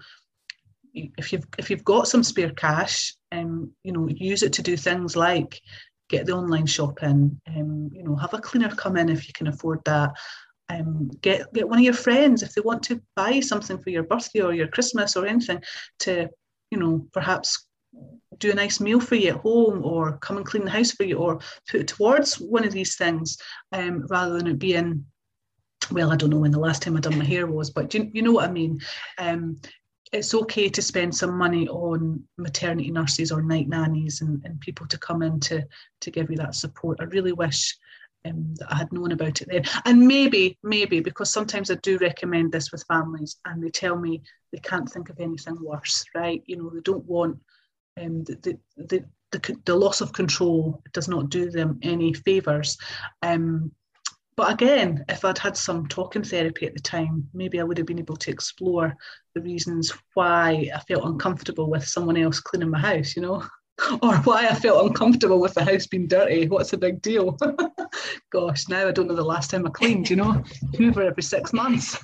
if 0.92 1.32
you've 1.32 1.46
if 1.58 1.70
you've 1.70 1.84
got 1.84 2.08
some 2.08 2.22
spare 2.24 2.50
cash, 2.50 3.14
Um, 3.32 3.72
you 3.84 3.92
know, 3.92 4.08
use 4.08 4.42
it 4.42 4.52
to 4.54 4.62
do 4.62 4.76
things 4.76 5.16
like 5.16 5.60
get 6.08 6.26
the 6.26 6.32
online 6.32 6.66
shopping, 6.66 7.40
um, 7.46 7.90
you 7.92 8.02
know, 8.02 8.16
have 8.16 8.34
a 8.34 8.38
cleaner 8.38 8.68
come 8.68 8.96
in 8.96 9.08
if 9.08 9.28
you 9.28 9.32
can 9.32 9.46
afford 9.46 9.80
that. 9.84 10.10
Um, 10.68 11.10
get 11.20 11.52
get 11.52 11.68
one 11.68 11.78
of 11.78 11.84
your 11.84 11.94
friends 11.94 12.42
if 12.42 12.54
they 12.54 12.60
want 12.60 12.82
to 12.84 13.00
buy 13.16 13.40
something 13.40 13.78
for 13.78 13.90
your 13.90 14.04
birthday 14.04 14.40
or 14.40 14.52
your 14.52 14.68
Christmas 14.68 15.16
or 15.16 15.26
anything 15.26 15.62
to, 16.00 16.28
you 16.70 16.78
know, 16.78 17.06
perhaps 17.12 17.66
do 18.38 18.52
a 18.52 18.54
nice 18.54 18.80
meal 18.80 19.00
for 19.00 19.16
you 19.16 19.30
at 19.30 19.36
home 19.36 19.84
or 19.84 20.18
come 20.18 20.36
and 20.36 20.46
clean 20.46 20.64
the 20.64 20.70
house 20.70 20.92
for 20.92 21.02
you 21.04 21.18
or 21.18 21.40
put 21.68 21.80
it 21.80 21.88
towards 21.88 22.34
one 22.34 22.64
of 22.64 22.72
these 22.72 22.96
things 22.96 23.36
um, 23.72 24.06
rather 24.08 24.36
than 24.38 24.46
it 24.46 24.58
being 24.58 25.04
well, 25.90 26.12
I 26.12 26.16
don't 26.16 26.30
know 26.30 26.38
when 26.38 26.52
the 26.52 26.58
last 26.58 26.82
time 26.82 26.96
I 26.96 27.00
done 27.00 27.18
my 27.18 27.24
hair 27.24 27.46
was, 27.46 27.70
but 27.70 27.92
you, 27.94 28.10
you 28.12 28.22
know 28.22 28.32
what 28.32 28.48
I 28.48 28.52
mean. 28.52 28.80
Um, 29.18 29.60
it's 30.12 30.34
okay 30.34 30.68
to 30.68 30.82
spend 30.82 31.14
some 31.14 31.36
money 31.36 31.68
on 31.68 32.22
maternity 32.36 32.90
nurses 32.90 33.30
or 33.30 33.42
night 33.42 33.68
nannies 33.68 34.20
and, 34.22 34.44
and 34.44 34.60
people 34.60 34.86
to 34.86 34.98
come 34.98 35.22
in 35.22 35.38
to, 35.40 35.64
to 36.00 36.10
give 36.10 36.30
you 36.30 36.36
that 36.36 36.54
support. 36.54 36.98
I 37.00 37.04
really 37.04 37.32
wish 37.32 37.76
um, 38.24 38.54
that 38.56 38.72
I 38.72 38.76
had 38.76 38.92
known 38.92 39.12
about 39.12 39.40
it 39.40 39.48
then. 39.48 39.64
And 39.84 40.06
maybe, 40.06 40.58
maybe, 40.62 41.00
because 41.00 41.30
sometimes 41.30 41.70
I 41.70 41.76
do 41.76 41.96
recommend 41.98 42.50
this 42.52 42.72
with 42.72 42.84
families 42.88 43.36
and 43.44 43.62
they 43.62 43.70
tell 43.70 43.96
me 43.96 44.22
they 44.52 44.58
can't 44.58 44.90
think 44.90 45.10
of 45.10 45.20
anything 45.20 45.56
worse, 45.60 46.04
right? 46.14 46.42
You 46.46 46.56
know, 46.56 46.70
they 46.70 46.80
don't 46.80 47.04
want 47.04 47.38
um, 48.00 48.24
the, 48.24 48.58
the, 48.76 49.04
the, 49.30 49.58
the, 49.64 49.76
loss 49.76 50.00
of 50.00 50.12
control 50.12 50.82
does 50.92 51.08
not 51.08 51.28
do 51.30 51.50
them 51.50 51.78
any 51.82 52.12
favours. 52.12 52.76
Um, 53.22 53.70
but 54.36 54.52
again, 54.52 55.04
if 55.08 55.24
I'd 55.24 55.38
had 55.38 55.56
some 55.56 55.86
talking 55.86 56.22
therapy 56.22 56.66
at 56.66 56.74
the 56.74 56.80
time, 56.80 57.28
maybe 57.34 57.60
I 57.60 57.62
would 57.62 57.78
have 57.78 57.86
been 57.86 57.98
able 57.98 58.16
to 58.16 58.30
explore 58.30 58.96
the 59.34 59.42
reasons 59.42 59.92
why 60.14 60.70
I 60.74 60.80
felt 60.80 61.04
uncomfortable 61.04 61.68
with 61.68 61.86
someone 61.86 62.16
else 62.16 62.40
cleaning 62.40 62.70
my 62.70 62.80
house, 62.80 63.16
you 63.16 63.22
know, 63.22 63.44
or 64.02 64.16
why 64.18 64.46
I 64.48 64.54
felt 64.54 64.86
uncomfortable 64.86 65.40
with 65.40 65.54
the 65.54 65.64
house 65.64 65.86
being 65.86 66.06
dirty. 66.06 66.48
What's 66.48 66.70
the 66.70 66.78
big 66.78 67.02
deal? 67.02 67.36
Gosh, 68.30 68.68
now 68.68 68.88
I 68.88 68.92
don't 68.92 69.08
know 69.08 69.14
the 69.14 69.24
last 69.24 69.50
time 69.50 69.66
I 69.66 69.70
cleaned, 69.70 70.08
you 70.08 70.16
know, 70.16 70.42
Hoover 70.76 71.02
every 71.02 71.22
six 71.22 71.52
months. 71.52 71.98